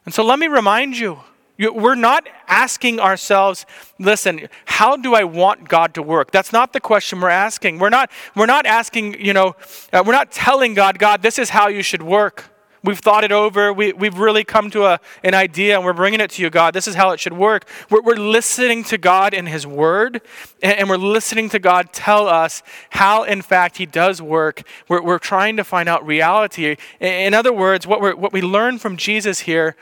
And 0.05 0.13
so 0.13 0.23
let 0.23 0.39
me 0.39 0.47
remind 0.47 0.97
you 0.97 1.19
we're 1.57 1.95
not 1.95 2.27
asking 2.47 2.99
ourselves, 2.99 3.65
listen, 3.97 4.47
how 4.65 4.97
do 4.97 5.15
I 5.15 5.23
want 5.23 5.69
God 5.69 5.93
to 5.93 6.01
work? 6.01 6.31
That's 6.31 6.51
not 6.51 6.73
the 6.73 6.79
question 6.79 7.21
we're 7.21 7.29
asking. 7.29 7.79
We're 7.79 7.89
not, 7.89 8.11
we're 8.35 8.45
not 8.45 8.65
asking, 8.65 9.23
you 9.23 9.33
know, 9.33 9.55
uh, 9.93 10.03
we're 10.05 10.13
not 10.13 10.31
telling 10.31 10.73
God, 10.73 10.99
God, 10.99 11.21
this 11.21 11.39
is 11.39 11.49
how 11.49 11.67
you 11.67 11.81
should 11.81 12.03
work. 12.03 12.51
We've 12.85 12.99
thought 12.99 13.23
it 13.23 13.31
over. 13.31 13.73
We, 13.73 13.93
we've 13.93 14.19
really 14.19 14.43
come 14.43 14.69
to 14.71 14.85
a, 14.85 14.99
an 15.23 15.33
idea 15.33 15.75
and 15.75 15.83
we're 15.83 15.93
bringing 15.93 16.19
it 16.19 16.29
to 16.31 16.41
you, 16.43 16.51
God. 16.51 16.75
This 16.75 16.87
is 16.87 16.93
how 16.93 17.09
it 17.11 17.19
should 17.19 17.33
work. 17.33 17.65
We're, 17.89 18.01
we're 18.01 18.15
listening 18.15 18.83
to 18.85 18.99
God 18.99 19.33
in 19.33 19.47
His 19.47 19.65
Word 19.65 20.21
and, 20.61 20.79
and, 20.79 20.89
we're 20.89 20.97
listening 20.97 21.49
to 21.49 21.59
God 21.59 21.93
tell 21.93 22.27
us 22.27 22.61
how, 22.91 23.23
in 23.23 23.41
fact, 23.41 23.77
He 23.77 23.87
does 23.87 24.21
work. 24.21 24.61
We're, 24.87 25.01
we're 25.01 25.19
trying 25.19 25.57
to 25.57 25.63
find 25.63 25.89
out 25.89 26.05
reality. 26.05 26.75
In 26.99 27.33
other 27.33 27.51
words, 27.51 27.87
what, 27.87 28.01
we're, 28.01 28.15
what 28.15 28.31
we 28.31 28.41
learn 28.41 28.77
from 28.77 28.97
Jesus 28.97 29.41
here 29.41 29.75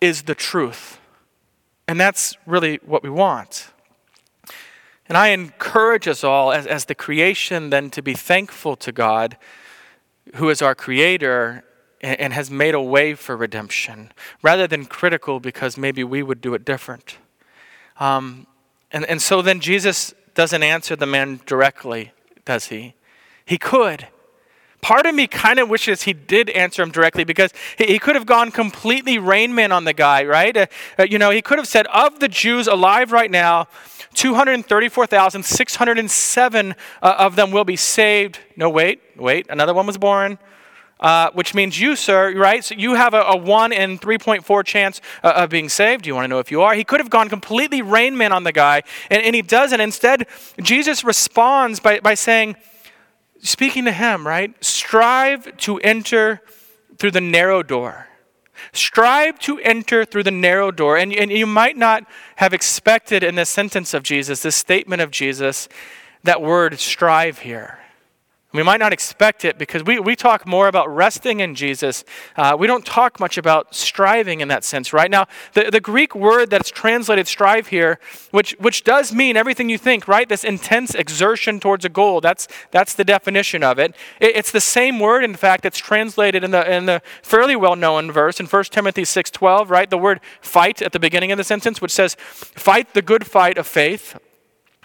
is 0.00 0.22
the 0.22 0.34
truth. 0.34 0.98
And 1.92 2.00
that's 2.00 2.38
really 2.46 2.80
what 2.86 3.02
we 3.02 3.10
want. 3.10 3.68
And 5.10 5.18
I 5.18 5.28
encourage 5.28 6.08
us 6.08 6.24
all, 6.24 6.50
as, 6.50 6.66
as 6.66 6.86
the 6.86 6.94
creation, 6.94 7.68
then 7.68 7.90
to 7.90 8.00
be 8.00 8.14
thankful 8.14 8.76
to 8.76 8.92
God, 8.92 9.36
who 10.36 10.48
is 10.48 10.62
our 10.62 10.74
creator 10.74 11.64
and, 12.00 12.18
and 12.18 12.32
has 12.32 12.50
made 12.50 12.74
a 12.74 12.80
way 12.80 13.12
for 13.12 13.36
redemption, 13.36 14.10
rather 14.40 14.66
than 14.66 14.86
critical 14.86 15.38
because 15.38 15.76
maybe 15.76 16.02
we 16.02 16.22
would 16.22 16.40
do 16.40 16.54
it 16.54 16.64
different. 16.64 17.18
Um, 18.00 18.46
and, 18.90 19.04
and 19.04 19.20
so 19.20 19.42
then 19.42 19.60
Jesus 19.60 20.14
doesn't 20.34 20.62
answer 20.62 20.96
the 20.96 21.04
man 21.04 21.40
directly, 21.44 22.12
does 22.46 22.68
he? 22.68 22.94
He 23.44 23.58
could 23.58 24.08
part 24.82 25.06
of 25.06 25.14
me 25.14 25.26
kind 25.26 25.58
of 25.58 25.70
wishes 25.70 26.02
he 26.02 26.12
did 26.12 26.50
answer 26.50 26.82
him 26.82 26.90
directly 26.90 27.24
because 27.24 27.54
he, 27.78 27.98
could 27.98 28.14
have 28.16 28.26
gone 28.26 28.50
completely 28.50 29.16
Rain 29.16 29.54
Man 29.54 29.72
on 29.72 29.84
the 29.84 29.94
guy, 29.94 30.24
right? 30.24 30.56
Uh, 30.56 30.66
uh, 30.98 31.04
you 31.04 31.18
know, 31.18 31.30
he 31.30 31.40
could 31.40 31.58
have 31.58 31.68
said, 31.68 31.86
of 31.86 32.18
the 32.18 32.26
Jews 32.28 32.66
alive 32.66 33.12
right 33.12 33.30
now, 33.30 33.68
234,607 34.14 36.74
uh, 37.00 37.14
of 37.18 37.36
them 37.36 37.52
will 37.52 37.64
be 37.64 37.76
saved. 37.76 38.40
No, 38.56 38.68
wait, 38.68 39.00
wait, 39.16 39.46
another 39.48 39.72
one 39.72 39.86
was 39.86 39.96
born. 39.96 40.38
Uh, 41.00 41.30
which 41.32 41.54
means 41.54 41.80
you, 41.80 41.96
sir, 41.96 42.36
right? 42.36 42.64
So 42.64 42.74
you 42.76 42.94
have 42.94 43.12
a, 43.12 43.22
a 43.22 43.36
1 43.36 43.72
in 43.72 43.98
3.4 43.98 44.64
chance 44.64 45.00
uh, 45.24 45.32
of 45.34 45.50
being 45.50 45.68
saved. 45.68 46.04
Do 46.04 46.08
you 46.08 46.14
want 46.14 46.26
to 46.26 46.28
know 46.28 46.38
if 46.38 46.52
you 46.52 46.62
are? 46.62 46.74
He 46.74 46.84
could 46.84 47.00
have 47.00 47.10
gone 47.10 47.28
completely 47.28 47.82
Rain 47.82 48.16
Man 48.16 48.30
on 48.30 48.44
the 48.44 48.52
guy, 48.52 48.84
and, 49.10 49.20
and 49.20 49.34
he 49.34 49.42
doesn't. 49.42 49.80
Instead, 49.80 50.28
Jesus 50.60 51.02
responds 51.02 51.80
by, 51.80 51.98
by 51.98 52.14
saying, 52.14 52.54
speaking 53.42 53.84
to 53.84 53.92
him, 53.92 54.26
right? 54.26 54.52
Strive 54.92 55.56
to 55.56 55.78
enter 55.78 56.42
through 56.98 57.12
the 57.12 57.20
narrow 57.22 57.62
door. 57.62 58.08
Strive 58.74 59.38
to 59.38 59.58
enter 59.60 60.04
through 60.04 60.24
the 60.24 60.30
narrow 60.30 60.70
door. 60.70 60.98
And, 60.98 61.14
and 61.14 61.32
you 61.32 61.46
might 61.46 61.78
not 61.78 62.04
have 62.36 62.52
expected 62.52 63.24
in 63.24 63.34
this 63.34 63.48
sentence 63.48 63.94
of 63.94 64.02
Jesus, 64.02 64.42
this 64.42 64.54
statement 64.54 65.00
of 65.00 65.10
Jesus, 65.10 65.66
that 66.24 66.42
word 66.42 66.78
strive 66.78 67.38
here. 67.38 67.78
We 68.52 68.62
might 68.62 68.80
not 68.80 68.92
expect 68.92 69.44
it 69.44 69.56
because 69.56 69.82
we, 69.82 69.98
we 69.98 70.14
talk 70.14 70.46
more 70.46 70.68
about 70.68 70.94
resting 70.94 71.40
in 71.40 71.54
Jesus. 71.54 72.04
Uh, 72.36 72.54
we 72.58 72.66
don't 72.66 72.84
talk 72.84 73.18
much 73.18 73.38
about 73.38 73.74
striving 73.74 74.40
in 74.40 74.48
that 74.48 74.62
sense, 74.62 74.92
right? 74.92 75.10
Now, 75.10 75.26
the, 75.54 75.70
the 75.70 75.80
Greek 75.80 76.14
word 76.14 76.50
that's 76.50 76.70
translated 76.70 77.26
strive 77.26 77.68
here, 77.68 77.98
which, 78.30 78.52
which 78.58 78.84
does 78.84 79.12
mean 79.12 79.38
everything 79.38 79.70
you 79.70 79.78
think, 79.78 80.06
right? 80.06 80.28
This 80.28 80.44
intense 80.44 80.94
exertion 80.94 81.60
towards 81.60 81.86
a 81.86 81.88
goal. 81.88 82.20
That's, 82.20 82.46
that's 82.70 82.94
the 82.94 83.04
definition 83.04 83.62
of 83.62 83.78
it. 83.78 83.94
it. 84.20 84.36
It's 84.36 84.52
the 84.52 84.60
same 84.60 85.00
word, 85.00 85.24
in 85.24 85.34
fact, 85.34 85.62
that's 85.62 85.78
translated 85.78 86.44
in 86.44 86.50
the, 86.50 86.70
in 86.70 86.84
the 86.84 87.00
fairly 87.22 87.56
well 87.56 87.76
known 87.76 88.12
verse 88.12 88.38
in 88.38 88.46
1 88.46 88.64
Timothy 88.64 89.02
6.12, 89.02 89.70
right? 89.70 89.88
The 89.88 89.98
word 89.98 90.20
fight 90.42 90.82
at 90.82 90.92
the 90.92 91.00
beginning 91.00 91.32
of 91.32 91.38
the 91.38 91.44
sentence, 91.44 91.80
which 91.80 91.92
says, 91.92 92.16
fight 92.18 92.92
the 92.92 93.02
good 93.02 93.26
fight 93.26 93.56
of 93.56 93.66
faith. 93.66 94.18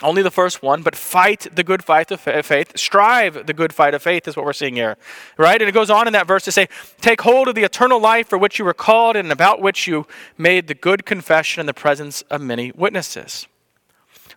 Only 0.03 0.21
the 0.21 0.29
first 0.29 0.61
one, 0.61 0.83
but 0.83 0.95
fight 0.95 1.47
the 1.51 1.63
good 1.63 1.83
fight 1.83 2.11
of 2.11 2.21
faith. 2.21 2.77
Strive 2.77 3.47
the 3.47 3.53
good 3.53 3.73
fight 3.73 3.95
of 3.95 4.03
faith 4.03 4.27
is 4.27 4.35
what 4.35 4.45
we're 4.45 4.53
seeing 4.53 4.75
here. 4.75 4.95
Right? 5.37 5.59
And 5.59 5.67
it 5.67 5.71
goes 5.71 5.89
on 5.89 6.05
in 6.05 6.13
that 6.13 6.27
verse 6.27 6.43
to 6.43 6.51
say, 6.51 6.69
Take 7.01 7.21
hold 7.21 7.47
of 7.47 7.55
the 7.55 7.63
eternal 7.63 7.99
life 7.99 8.27
for 8.27 8.37
which 8.37 8.59
you 8.59 8.65
were 8.65 8.75
called 8.75 9.15
and 9.15 9.31
about 9.31 9.59
which 9.59 9.87
you 9.87 10.05
made 10.37 10.67
the 10.67 10.75
good 10.75 11.03
confession 11.03 11.61
in 11.61 11.65
the 11.65 11.73
presence 11.73 12.21
of 12.23 12.41
many 12.41 12.71
witnesses. 12.73 13.47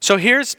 So 0.01 0.17
here's, 0.17 0.57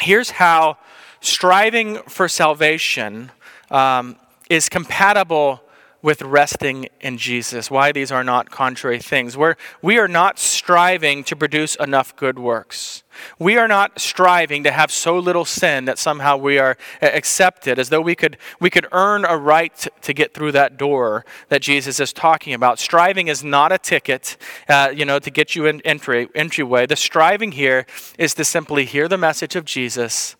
here's 0.00 0.30
how 0.30 0.78
striving 1.20 1.96
for 2.02 2.28
salvation 2.28 3.32
um, 3.72 4.16
is 4.48 4.68
compatible 4.68 5.62
with 6.00 6.22
resting 6.22 6.88
in 7.00 7.18
Jesus, 7.18 7.70
why 7.70 7.90
these 7.90 8.12
are 8.12 8.22
not 8.22 8.50
contrary 8.50 9.00
things. 9.00 9.36
We're, 9.36 9.56
we 9.82 9.98
are 9.98 10.06
not 10.06 10.38
striving 10.38 11.24
to 11.24 11.34
produce 11.34 11.74
enough 11.74 12.14
good 12.14 12.38
works. 12.38 13.02
We 13.36 13.56
are 13.56 13.66
not 13.66 13.98
striving 13.98 14.62
to 14.62 14.70
have 14.70 14.92
so 14.92 15.18
little 15.18 15.44
sin 15.44 15.86
that 15.86 15.98
somehow 15.98 16.36
we 16.36 16.56
are 16.58 16.76
accepted, 17.02 17.80
as 17.80 17.88
though 17.88 18.00
we 18.00 18.14
could, 18.14 18.38
we 18.60 18.70
could 18.70 18.86
earn 18.92 19.24
a 19.24 19.36
right 19.36 19.88
to 20.02 20.12
get 20.12 20.34
through 20.34 20.52
that 20.52 20.76
door 20.76 21.24
that 21.48 21.62
Jesus 21.62 21.98
is 21.98 22.12
talking 22.12 22.54
about. 22.54 22.78
Striving 22.78 23.26
is 23.26 23.42
not 23.42 23.72
a 23.72 23.78
ticket, 23.78 24.36
uh, 24.68 24.92
you 24.94 25.04
know, 25.04 25.18
to 25.18 25.30
get 25.30 25.56
you 25.56 25.66
in 25.66 25.80
entry, 25.80 26.28
entryway. 26.32 26.86
The 26.86 26.94
striving 26.94 27.52
here 27.52 27.86
is 28.18 28.34
to 28.34 28.44
simply 28.44 28.84
hear 28.84 29.08
the 29.08 29.18
message 29.18 29.56
of 29.56 29.64
Jesus 29.64 30.36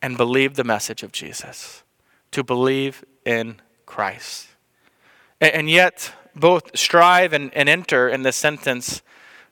and 0.00 0.16
believe 0.16 0.54
the 0.54 0.64
message 0.64 1.02
of 1.02 1.12
Jesus, 1.12 1.82
to 2.30 2.42
believe 2.42 3.04
in 3.26 3.60
Christ. 3.84 4.53
And 5.52 5.68
yet, 5.68 6.12
both 6.34 6.76
strive 6.76 7.32
and, 7.32 7.52
and 7.54 7.68
enter 7.68 8.08
in 8.08 8.22
this 8.22 8.36
sentence 8.36 9.02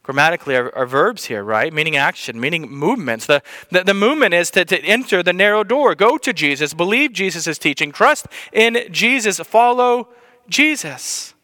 grammatically 0.02 0.56
are, 0.56 0.74
are, 0.74 0.86
verbs 0.86 1.26
here, 1.26 1.44
right? 1.44 1.72
Meaning 1.72 1.96
action, 1.96 2.40
meaning 2.40 2.68
movements. 2.68 3.26
The, 3.26 3.42
the, 3.70 3.84
the 3.84 3.94
movement 3.94 4.34
is 4.34 4.50
to, 4.50 4.64
to 4.64 4.80
enter 4.80 5.22
the 5.22 5.32
narrow 5.32 5.62
door, 5.62 5.94
go 5.94 6.18
to 6.18 6.32
Jesus, 6.32 6.74
believe 6.74 7.12
Jesus' 7.12 7.56
teaching, 7.58 7.92
trust 7.92 8.26
in 8.52 8.78
Jesus, 8.90 9.38
follow 9.38 10.08
Jesus. 10.48 11.34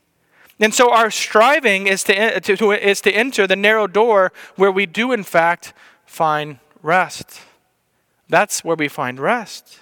And 0.58 0.74
so 0.74 0.92
our 0.92 1.10
striving 1.10 1.86
is 1.86 2.02
to, 2.04 2.40
to, 2.40 2.56
to, 2.56 2.72
is 2.72 3.00
to 3.02 3.12
enter 3.12 3.46
the 3.46 3.54
narrow 3.54 3.86
door 3.86 4.32
where 4.56 4.72
we 4.72 4.86
do, 4.86 5.12
in 5.12 5.22
fact, 5.22 5.72
find 6.04 6.58
rest. 6.82 7.40
That's 8.28 8.64
where 8.64 8.76
we 8.76 8.88
find 8.88 9.20
rest. 9.20 9.80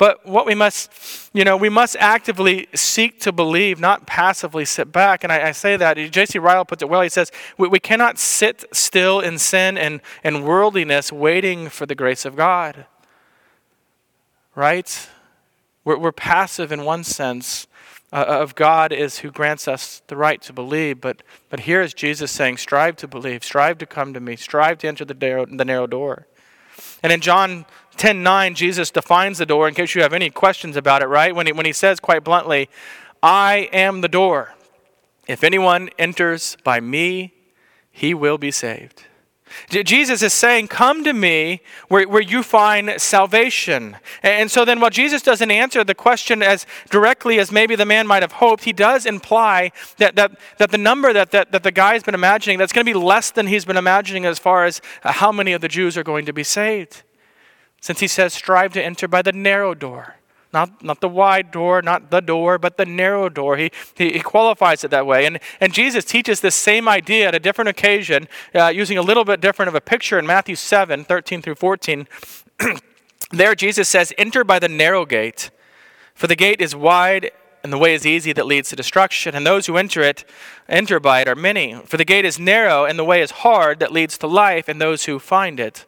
But 0.00 0.24
what 0.24 0.46
we 0.46 0.54
must, 0.54 1.28
you 1.34 1.44
know, 1.44 1.58
we 1.58 1.68
must 1.68 1.94
actively 2.00 2.68
seek 2.74 3.20
to 3.20 3.32
believe, 3.32 3.78
not 3.78 4.06
passively 4.06 4.64
sit 4.64 4.90
back. 4.90 5.24
And 5.24 5.30
I, 5.30 5.48
I 5.48 5.52
say 5.52 5.76
that. 5.76 5.98
J.C. 5.98 6.38
Ryle 6.38 6.64
puts 6.64 6.82
it 6.82 6.88
well. 6.88 7.02
He 7.02 7.10
says, 7.10 7.30
we, 7.58 7.68
we 7.68 7.80
cannot 7.80 8.18
sit 8.18 8.64
still 8.72 9.20
in 9.20 9.38
sin 9.38 9.76
and, 9.76 10.00
and 10.24 10.46
worldliness 10.46 11.12
waiting 11.12 11.68
for 11.68 11.84
the 11.84 11.94
grace 11.94 12.24
of 12.24 12.34
God. 12.34 12.86
Right? 14.54 15.10
We're, 15.84 15.98
we're 15.98 16.12
passive 16.12 16.72
in 16.72 16.86
one 16.86 17.04
sense. 17.04 17.66
Uh, 18.12 18.24
of 18.26 18.56
God 18.56 18.92
is 18.92 19.18
who 19.18 19.30
grants 19.30 19.68
us 19.68 20.02
the 20.08 20.16
right 20.16 20.40
to 20.42 20.52
believe. 20.52 21.00
But, 21.00 21.22
but 21.48 21.60
here 21.60 21.82
is 21.82 21.92
Jesus 21.92 22.32
saying, 22.32 22.56
strive 22.56 22.96
to 22.96 23.06
believe, 23.06 23.44
strive 23.44 23.76
to 23.78 23.86
come 23.86 24.14
to 24.14 24.20
me, 24.20 24.34
strive 24.34 24.78
to 24.78 24.88
enter 24.88 25.04
the 25.04 25.14
the 25.14 25.64
narrow 25.64 25.86
door. 25.86 26.26
And 27.02 27.12
in 27.12 27.20
John 27.20 27.66
10 27.96 28.22
9, 28.22 28.54
Jesus 28.54 28.90
defines 28.90 29.38
the 29.38 29.46
door 29.46 29.68
in 29.68 29.74
case 29.74 29.94
you 29.94 30.02
have 30.02 30.12
any 30.12 30.30
questions 30.30 30.76
about 30.76 31.02
it, 31.02 31.06
right? 31.06 31.34
When 31.34 31.46
he, 31.46 31.52
when 31.52 31.66
he 31.66 31.72
says 31.72 32.00
quite 32.00 32.24
bluntly, 32.24 32.68
I 33.22 33.68
am 33.72 34.00
the 34.00 34.08
door. 34.08 34.54
If 35.26 35.44
anyone 35.44 35.90
enters 35.98 36.56
by 36.64 36.80
me, 36.80 37.34
he 37.90 38.14
will 38.14 38.38
be 38.38 38.50
saved. 38.50 39.04
Jesus 39.68 40.22
is 40.22 40.32
saying, 40.32 40.68
Come 40.68 41.04
to 41.04 41.12
me 41.12 41.62
where, 41.88 42.08
where 42.08 42.22
you 42.22 42.42
find 42.42 43.00
salvation. 43.00 43.96
And 44.22 44.50
so 44.50 44.64
then, 44.64 44.80
while 44.80 44.90
Jesus 44.90 45.22
doesn't 45.22 45.50
answer 45.50 45.84
the 45.84 45.94
question 45.94 46.42
as 46.42 46.66
directly 46.90 47.38
as 47.38 47.50
maybe 47.50 47.76
the 47.76 47.86
man 47.86 48.06
might 48.06 48.22
have 48.22 48.32
hoped, 48.32 48.64
he 48.64 48.72
does 48.72 49.06
imply 49.06 49.72
that, 49.98 50.16
that, 50.16 50.38
that 50.58 50.70
the 50.70 50.78
number 50.78 51.12
that, 51.12 51.30
that, 51.30 51.52
that 51.52 51.62
the 51.62 51.72
guy's 51.72 52.02
been 52.02 52.14
imagining, 52.14 52.58
that's 52.58 52.72
going 52.72 52.86
to 52.86 52.92
be 52.92 52.98
less 52.98 53.30
than 53.30 53.46
he's 53.46 53.64
been 53.64 53.76
imagining 53.76 54.24
as 54.24 54.38
far 54.38 54.64
as 54.64 54.80
uh, 55.02 55.12
how 55.12 55.32
many 55.32 55.52
of 55.52 55.60
the 55.60 55.68
Jews 55.68 55.96
are 55.96 56.04
going 56.04 56.26
to 56.26 56.32
be 56.32 56.44
saved. 56.44 57.02
Since 57.80 58.00
he 58.00 58.06
says, 58.08 58.34
Strive 58.34 58.72
to 58.74 58.84
enter 58.84 59.08
by 59.08 59.22
the 59.22 59.32
narrow 59.32 59.74
door. 59.74 60.16
Not, 60.52 60.82
not 60.82 61.00
the 61.00 61.08
wide 61.08 61.52
door, 61.52 61.80
not 61.80 62.10
the 62.10 62.20
door, 62.20 62.58
but 62.58 62.76
the 62.76 62.84
narrow 62.84 63.28
door. 63.28 63.56
He, 63.56 63.70
he, 63.94 64.14
he, 64.14 64.20
qualifies 64.20 64.82
it 64.82 64.90
that 64.90 65.06
way. 65.06 65.24
And, 65.24 65.38
and 65.60 65.72
Jesus 65.72 66.04
teaches 66.04 66.40
this 66.40 66.56
same 66.56 66.88
idea 66.88 67.28
at 67.28 67.36
a 67.36 67.38
different 67.38 67.68
occasion, 67.68 68.26
uh, 68.52 68.66
using 68.66 68.98
a 68.98 69.02
little 69.02 69.24
bit 69.24 69.40
different 69.40 69.68
of 69.68 69.76
a 69.76 69.80
picture 69.80 70.18
in 70.18 70.26
Matthew 70.26 70.56
7 70.56 71.04
13 71.04 71.42
through 71.42 71.54
14. 71.56 72.08
There, 73.32 73.54
Jesus 73.54 73.88
says, 73.88 74.12
Enter 74.18 74.42
by 74.42 74.58
the 74.58 74.68
narrow 74.68 75.06
gate, 75.06 75.50
for 76.14 76.26
the 76.26 76.34
gate 76.34 76.60
is 76.60 76.74
wide 76.74 77.30
and 77.62 77.72
the 77.72 77.78
way 77.78 77.94
is 77.94 78.06
easy 78.06 78.32
that 78.32 78.46
leads 78.46 78.70
to 78.70 78.76
destruction, 78.76 79.34
and 79.34 79.46
those 79.46 79.66
who 79.66 79.76
enter 79.76 80.00
it 80.00 80.24
enter 80.68 80.98
by 80.98 81.20
it 81.20 81.28
are 81.28 81.36
many. 81.36 81.74
For 81.84 81.96
the 81.96 82.04
gate 82.04 82.24
is 82.24 82.38
narrow 82.38 82.86
and 82.86 82.98
the 82.98 83.04
way 83.04 83.20
is 83.20 83.30
hard 83.30 83.80
that 83.80 83.92
leads 83.92 84.16
to 84.18 84.26
life, 84.26 84.68
and 84.68 84.80
those 84.80 85.04
who 85.04 85.18
find 85.18 85.60
it 85.60 85.84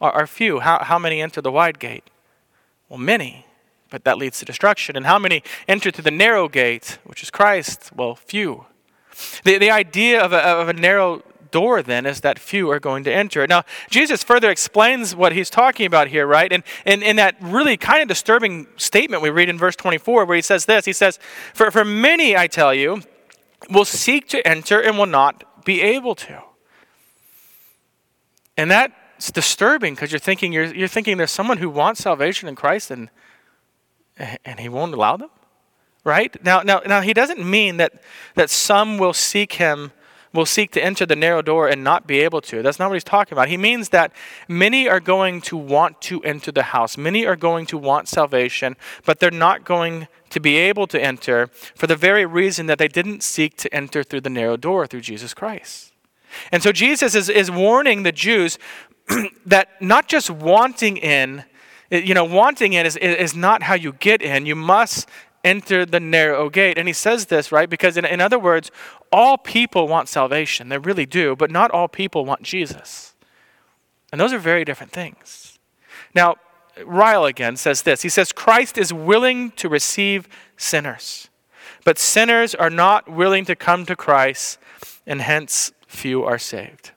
are, 0.00 0.12
are 0.12 0.26
few. 0.26 0.60
How, 0.60 0.84
how 0.84 0.98
many 0.98 1.20
enter 1.20 1.40
the 1.40 1.52
wide 1.52 1.78
gate? 1.78 2.04
Well, 2.88 2.98
many, 2.98 3.45
but 3.90 4.04
that 4.04 4.18
leads 4.18 4.38
to 4.40 4.44
destruction. 4.44 4.96
And 4.96 5.06
how 5.06 5.18
many 5.18 5.42
enter 5.68 5.90
through 5.90 6.04
the 6.04 6.10
narrow 6.10 6.48
gate, 6.48 6.98
which 7.04 7.22
is 7.22 7.30
Christ? 7.30 7.90
Well, 7.94 8.14
few. 8.14 8.66
The, 9.44 9.58
the 9.58 9.70
idea 9.70 10.22
of 10.22 10.32
a, 10.32 10.38
of 10.38 10.68
a 10.68 10.72
narrow 10.72 11.22
door 11.50 11.82
then 11.82 12.04
is 12.04 12.20
that 12.20 12.38
few 12.38 12.70
are 12.70 12.80
going 12.80 13.04
to 13.04 13.12
enter. 13.12 13.44
It. 13.44 13.48
Now, 13.48 13.62
Jesus 13.88 14.22
further 14.22 14.50
explains 14.50 15.14
what 15.14 15.32
he's 15.32 15.48
talking 15.48 15.86
about 15.86 16.08
here, 16.08 16.26
right? 16.26 16.52
And 16.52 16.62
in, 16.84 17.02
in 17.02 17.16
that 17.16 17.36
really 17.40 17.76
kind 17.76 18.02
of 18.02 18.08
disturbing 18.08 18.66
statement 18.76 19.22
we 19.22 19.30
read 19.30 19.48
in 19.48 19.56
verse 19.56 19.76
24, 19.76 20.24
where 20.24 20.36
he 20.36 20.42
says 20.42 20.66
this 20.66 20.84
He 20.84 20.92
says, 20.92 21.18
For, 21.54 21.70
for 21.70 21.84
many, 21.84 22.36
I 22.36 22.46
tell 22.46 22.74
you, 22.74 23.02
will 23.70 23.84
seek 23.84 24.28
to 24.28 24.46
enter 24.46 24.80
and 24.80 24.98
will 24.98 25.06
not 25.06 25.64
be 25.64 25.80
able 25.80 26.14
to. 26.14 26.42
And 28.56 28.70
that's 28.70 29.30
disturbing 29.32 29.94
because 29.94 30.12
you're 30.12 30.18
thinking 30.18 30.52
you're, 30.52 30.74
you're 30.74 30.88
thinking 30.88 31.16
there's 31.16 31.30
someone 31.30 31.58
who 31.58 31.70
wants 31.70 32.02
salvation 32.02 32.48
in 32.48 32.54
Christ 32.54 32.90
and 32.90 33.10
and 34.18 34.60
he 34.60 34.68
won't 34.68 34.94
allow 34.94 35.16
them 35.16 35.30
right 36.04 36.42
now 36.44 36.62
now 36.62 36.80
now 36.86 37.00
he 37.00 37.12
doesn't 37.12 37.44
mean 37.44 37.76
that 37.76 38.02
that 38.34 38.50
some 38.50 38.98
will 38.98 39.12
seek 39.12 39.54
him 39.54 39.92
will 40.36 40.46
seek 40.46 40.70
to 40.72 40.84
enter 40.84 41.04
the 41.04 41.16
narrow 41.16 41.42
door 41.42 41.66
and 41.66 41.82
not 41.82 42.06
be 42.06 42.20
able 42.20 42.40
to. 42.42 42.62
That's 42.62 42.78
not 42.78 42.88
what 42.88 42.94
he's 42.94 43.04
talking 43.04 43.32
about. 43.32 43.48
He 43.48 43.56
means 43.56 43.88
that 43.88 44.12
many 44.46 44.88
are 44.88 45.00
going 45.00 45.40
to 45.42 45.56
want 45.56 46.00
to 46.02 46.22
enter 46.22 46.52
the 46.52 46.64
house, 46.64 46.96
many 46.96 47.26
are 47.26 47.34
going 47.34 47.66
to 47.66 47.78
want 47.78 48.06
salvation, 48.08 48.76
but 49.04 49.18
they're 49.18 49.30
not 49.30 49.64
going 49.64 50.06
to 50.30 50.38
be 50.38 50.56
able 50.56 50.86
to 50.88 51.02
enter 51.02 51.48
for 51.74 51.86
the 51.86 51.96
very 51.96 52.26
reason 52.26 52.66
that 52.66 52.78
they 52.78 52.88
didn't 52.88 53.22
seek 53.22 53.56
to 53.56 53.74
enter 53.74 54.04
through 54.04 54.20
the 54.20 54.30
narrow 54.30 54.56
door 54.56 54.86
through 54.86 55.00
Jesus 55.00 55.34
Christ. 55.34 55.92
And 56.52 56.62
so 56.62 56.70
Jesus 56.70 57.14
is, 57.14 57.28
is 57.28 57.50
warning 57.50 58.02
the 58.02 58.12
Jews 58.12 58.58
that 59.46 59.80
not 59.80 60.08
just 60.08 60.30
wanting 60.30 60.96
in, 60.98 61.44
you 61.90 62.14
know, 62.14 62.24
wanting 62.24 62.72
in 62.72 62.86
is, 62.86 62.96
is 62.96 63.34
not 63.34 63.62
how 63.62 63.74
you 63.74 63.92
get 63.92 64.22
in. 64.22 64.46
You 64.46 64.56
must 64.56 65.08
enter 65.44 65.86
the 65.86 66.00
narrow 66.00 66.50
gate. 66.50 66.76
And 66.76 66.88
he 66.88 66.92
says 66.92 67.26
this, 67.26 67.52
right? 67.52 67.70
Because, 67.70 67.96
in, 67.96 68.04
in 68.04 68.20
other 68.20 68.38
words, 68.38 68.70
all 69.12 69.38
people 69.38 69.86
want 69.86 70.08
salvation. 70.08 70.68
They 70.68 70.78
really 70.78 71.06
do, 71.06 71.36
but 71.36 71.50
not 71.50 71.70
all 71.70 71.86
people 71.86 72.24
want 72.24 72.42
Jesus. 72.42 73.14
And 74.10 74.20
those 74.20 74.32
are 74.32 74.38
very 74.38 74.64
different 74.64 74.92
things. 74.92 75.58
Now, 76.14 76.36
Ryle 76.84 77.24
again 77.24 77.56
says 77.56 77.82
this 77.82 78.02
He 78.02 78.08
says, 78.08 78.32
Christ 78.32 78.76
is 78.76 78.92
willing 78.92 79.52
to 79.52 79.68
receive 79.68 80.28
sinners, 80.56 81.28
but 81.84 81.98
sinners 81.98 82.54
are 82.54 82.70
not 82.70 83.08
willing 83.08 83.44
to 83.46 83.54
come 83.54 83.86
to 83.86 83.96
Christ, 83.96 84.58
and 85.06 85.20
hence 85.20 85.72
few 85.86 86.24
are 86.24 86.38
saved. 86.38 86.90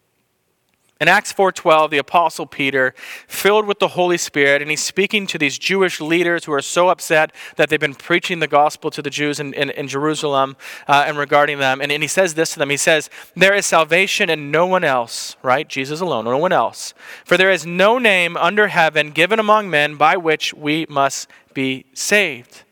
In 1.02 1.08
Acts 1.08 1.32
4:12, 1.32 1.92
the 1.92 1.98
apostle 1.98 2.46
Peter, 2.46 2.94
filled 3.26 3.66
with 3.66 3.80
the 3.80 3.90
Holy 3.90 4.18
Spirit, 4.18 4.62
and 4.62 4.70
he's 4.70 4.84
speaking 4.84 5.26
to 5.28 5.38
these 5.38 5.58
Jewish 5.58 6.02
leaders 6.02 6.44
who 6.44 6.52
are 6.52 6.62
so 6.62 6.90
upset 6.90 7.32
that 7.56 7.70
they've 7.70 7.80
been 7.80 7.96
preaching 7.96 8.40
the 8.40 8.48
gospel 8.48 8.92
to 8.92 9.02
the 9.02 9.10
Jews 9.10 9.40
in, 9.40 9.54
in, 9.54 9.70
in 9.70 9.88
Jerusalem 9.88 10.58
uh, 10.90 11.06
and 11.08 11.18
regarding 11.18 11.60
them. 11.60 11.80
And, 11.80 11.90
and 11.90 12.04
he 12.04 12.10
says 12.10 12.34
this 12.34 12.52
to 12.52 12.60
them. 12.60 12.70
He 12.70 12.76
says, 12.76 13.10
There 13.34 13.56
is 13.56 13.66
salvation 13.66 14.30
in 14.30 14.52
no 14.52 14.66
one 14.66 14.84
else, 14.84 15.38
right? 15.42 15.70
Jesus 15.70 16.02
alone, 16.02 16.26
no 16.26 16.38
one 16.38 16.52
else. 16.52 16.94
For 17.24 17.38
there 17.38 17.50
is 17.50 17.66
no 17.66 17.98
name 17.98 18.36
under 18.36 18.68
heaven 18.68 19.12
given 19.12 19.40
among 19.40 19.70
men 19.70 19.96
by 19.96 20.18
which 20.18 20.54
we 20.54 20.86
must 20.90 21.30
be 21.54 21.86
saved. 21.94 22.64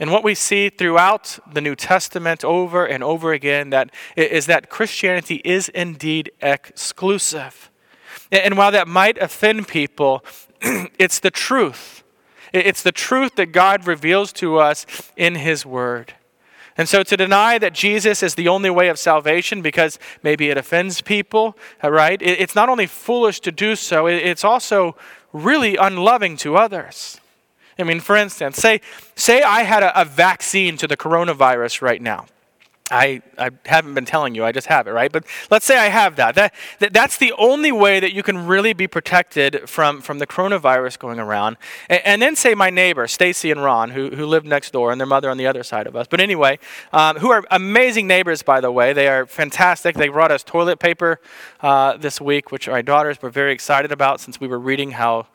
And 0.00 0.10
what 0.10 0.24
we 0.24 0.34
see 0.34 0.70
throughout 0.70 1.38
the 1.52 1.60
New 1.60 1.76
Testament 1.76 2.42
over 2.42 2.86
and 2.86 3.04
over 3.04 3.34
again 3.34 3.68
that 3.70 3.90
is 4.16 4.46
that 4.46 4.70
Christianity 4.70 5.42
is 5.44 5.68
indeed 5.68 6.32
exclusive. 6.40 7.70
And 8.32 8.56
while 8.56 8.72
that 8.72 8.88
might 8.88 9.18
offend 9.18 9.68
people, 9.68 10.24
it's 10.98 11.20
the 11.20 11.30
truth. 11.30 12.02
It's 12.54 12.82
the 12.82 12.92
truth 12.92 13.36
that 13.36 13.52
God 13.52 13.86
reveals 13.86 14.32
to 14.34 14.58
us 14.58 14.86
in 15.16 15.34
His 15.34 15.66
Word. 15.66 16.14
And 16.78 16.88
so 16.88 17.02
to 17.02 17.16
deny 17.16 17.58
that 17.58 17.74
Jesus 17.74 18.22
is 18.22 18.36
the 18.36 18.48
only 18.48 18.70
way 18.70 18.88
of 18.88 18.98
salvation 18.98 19.60
because 19.60 19.98
maybe 20.22 20.48
it 20.48 20.56
offends 20.56 21.02
people, 21.02 21.58
uh, 21.84 21.90
right? 21.90 22.20
It's 22.22 22.54
not 22.54 22.70
only 22.70 22.86
foolish 22.86 23.40
to 23.40 23.52
do 23.52 23.76
so, 23.76 24.06
it's 24.06 24.44
also 24.44 24.96
really 25.32 25.76
unloving 25.76 26.38
to 26.38 26.56
others. 26.56 27.20
I 27.80 27.84
mean, 27.84 28.00
for 28.00 28.16
instance, 28.16 28.56
say, 28.56 28.80
say 29.14 29.42
I 29.42 29.62
had 29.62 29.82
a, 29.82 30.00
a 30.00 30.04
vaccine 30.04 30.76
to 30.78 30.86
the 30.86 30.96
coronavirus 30.96 31.82
right 31.82 32.00
now. 32.00 32.26
I, 32.90 33.22
I 33.38 33.50
haven't 33.66 33.94
been 33.94 34.04
telling 34.04 34.34
you, 34.34 34.44
I 34.44 34.52
just 34.52 34.66
have 34.66 34.88
it, 34.88 34.90
right? 34.90 35.12
But 35.12 35.24
let's 35.50 35.64
say 35.64 35.78
I 35.78 35.86
have 35.86 36.16
that. 36.16 36.34
that, 36.34 36.54
that 36.80 36.92
that's 36.92 37.16
the 37.18 37.32
only 37.38 37.70
way 37.70 38.00
that 38.00 38.12
you 38.12 38.22
can 38.22 38.46
really 38.46 38.72
be 38.72 38.88
protected 38.88 39.68
from, 39.68 40.00
from 40.00 40.18
the 40.18 40.26
coronavirus 40.26 40.98
going 40.98 41.20
around. 41.20 41.56
And, 41.88 42.02
and 42.04 42.22
then 42.22 42.34
say 42.34 42.54
my 42.54 42.70
neighbor, 42.70 43.06
Stacy 43.06 43.50
and 43.50 43.62
Ron, 43.62 43.90
who, 43.90 44.10
who 44.10 44.26
live 44.26 44.44
next 44.44 44.72
door, 44.72 44.90
and 44.90 45.00
their 45.00 45.06
mother 45.06 45.30
on 45.30 45.36
the 45.36 45.46
other 45.46 45.62
side 45.62 45.86
of 45.86 45.94
us. 45.94 46.06
But 46.10 46.20
anyway, 46.20 46.58
um, 46.92 47.16
who 47.16 47.30
are 47.30 47.44
amazing 47.50 48.06
neighbors, 48.08 48.42
by 48.42 48.60
the 48.60 48.72
way. 48.72 48.92
They 48.92 49.06
are 49.06 49.24
fantastic. 49.26 49.94
They 49.94 50.08
brought 50.08 50.32
us 50.32 50.42
toilet 50.42 50.80
paper 50.80 51.20
uh, 51.60 51.96
this 51.96 52.20
week, 52.20 52.50
which 52.50 52.66
our 52.66 52.82
daughters 52.82 53.22
were 53.22 53.30
very 53.30 53.52
excited 53.52 53.92
about 53.92 54.20
since 54.20 54.40
we 54.40 54.48
were 54.48 54.58
reading 54.58 54.92
how 54.92 55.26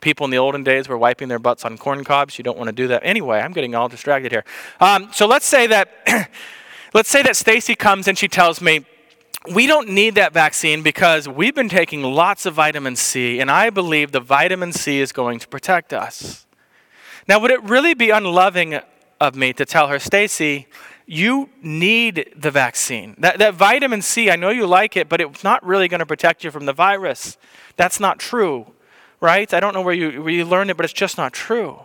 people 0.00 0.24
in 0.24 0.30
the 0.30 0.38
olden 0.38 0.64
days 0.64 0.88
were 0.88 0.98
wiping 0.98 1.28
their 1.28 1.38
butts 1.38 1.64
on 1.64 1.78
corn 1.78 2.04
cobs. 2.04 2.38
You 2.38 2.44
don't 2.44 2.58
want 2.58 2.68
to 2.68 2.72
do 2.72 2.88
that. 2.88 3.02
Anyway, 3.04 3.38
I'm 3.38 3.52
getting 3.52 3.74
all 3.74 3.88
distracted 3.88 4.32
here. 4.32 4.44
Um, 4.80 5.10
so 5.12 5.26
let's 5.26 5.46
say 5.46 5.66
that, 5.68 5.90
let's 6.94 7.08
say 7.08 7.22
that 7.22 7.36
Stacy 7.36 7.74
comes 7.74 8.08
and 8.08 8.16
she 8.16 8.28
tells 8.28 8.60
me, 8.60 8.84
we 9.54 9.66
don't 9.66 9.88
need 9.88 10.16
that 10.16 10.32
vaccine 10.34 10.82
because 10.82 11.26
we've 11.26 11.54
been 11.54 11.70
taking 11.70 12.02
lots 12.02 12.44
of 12.44 12.54
vitamin 12.54 12.94
C, 12.94 13.40
and 13.40 13.50
I 13.50 13.70
believe 13.70 14.12
the 14.12 14.20
vitamin 14.20 14.72
C 14.72 15.00
is 15.00 15.12
going 15.12 15.38
to 15.38 15.48
protect 15.48 15.94
us. 15.94 16.46
Now, 17.26 17.38
would 17.38 17.50
it 17.50 17.62
really 17.62 17.94
be 17.94 18.10
unloving 18.10 18.80
of 19.18 19.34
me 19.34 19.52
to 19.54 19.64
tell 19.64 19.88
her, 19.88 19.98
Stacy, 19.98 20.66
you 21.06 21.48
need 21.62 22.32
the 22.36 22.50
vaccine. 22.50 23.16
That, 23.18 23.38
that 23.38 23.54
vitamin 23.54 24.02
C, 24.02 24.30
I 24.30 24.36
know 24.36 24.50
you 24.50 24.66
like 24.66 24.96
it, 24.96 25.08
but 25.08 25.20
it's 25.20 25.42
not 25.42 25.64
really 25.64 25.88
going 25.88 25.98
to 25.98 26.06
protect 26.06 26.44
you 26.44 26.50
from 26.50 26.66
the 26.66 26.72
virus. 26.72 27.36
That's 27.76 27.98
not 27.98 28.18
true 28.18 28.72
right? 29.20 29.52
I 29.52 29.60
don't 29.60 29.74
know 29.74 29.82
where 29.82 29.94
you, 29.94 30.22
where 30.22 30.32
you 30.32 30.44
learned 30.44 30.70
it, 30.70 30.76
but 30.76 30.84
it's 30.84 30.92
just 30.92 31.18
not 31.18 31.32
true. 31.32 31.80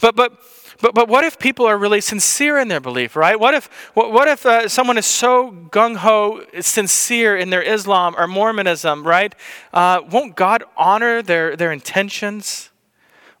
But, 0.00 0.16
but, 0.16 0.38
but, 0.80 0.94
but 0.94 1.08
what 1.08 1.24
if 1.24 1.38
people 1.38 1.66
are 1.66 1.76
really 1.76 2.00
sincere 2.00 2.58
in 2.58 2.68
their 2.68 2.80
belief, 2.80 3.16
right? 3.16 3.38
What 3.38 3.54
if, 3.54 3.66
what, 3.94 4.12
what 4.12 4.28
if 4.28 4.46
uh, 4.46 4.68
someone 4.68 4.98
is 4.98 5.06
so 5.06 5.50
gung 5.70 5.96
ho, 5.96 6.42
sincere 6.60 7.36
in 7.36 7.50
their 7.50 7.62
Islam 7.62 8.14
or 8.16 8.26
Mormonism, 8.26 9.06
right? 9.06 9.34
Uh, 9.72 10.00
won't 10.10 10.36
God 10.36 10.64
honor 10.76 11.22
their, 11.22 11.56
their 11.56 11.72
intentions? 11.72 12.70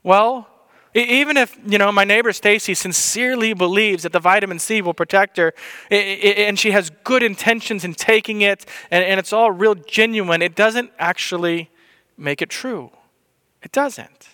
Well, 0.02 0.48
even 0.94 1.38
if 1.38 1.58
you 1.66 1.78
know 1.78 1.90
my 1.90 2.04
neighbor 2.04 2.32
Stacy 2.32 2.74
sincerely 2.74 3.54
believes 3.54 4.02
that 4.02 4.12
the 4.12 4.20
vitamin 4.20 4.58
C 4.58 4.82
will 4.82 4.92
protect 4.92 5.38
her, 5.38 5.54
and 5.90 6.58
she 6.58 6.72
has 6.72 6.90
good 7.02 7.22
intentions 7.22 7.82
in 7.82 7.94
taking 7.94 8.42
it, 8.42 8.66
and, 8.90 9.02
and 9.02 9.18
it's 9.18 9.32
all 9.32 9.50
real 9.50 9.74
genuine, 9.74 10.42
it 10.42 10.54
doesn't 10.54 10.92
actually 10.98 11.70
make 12.18 12.42
it 12.42 12.50
true. 12.50 12.90
It 13.62 13.72
doesn't. 13.72 14.28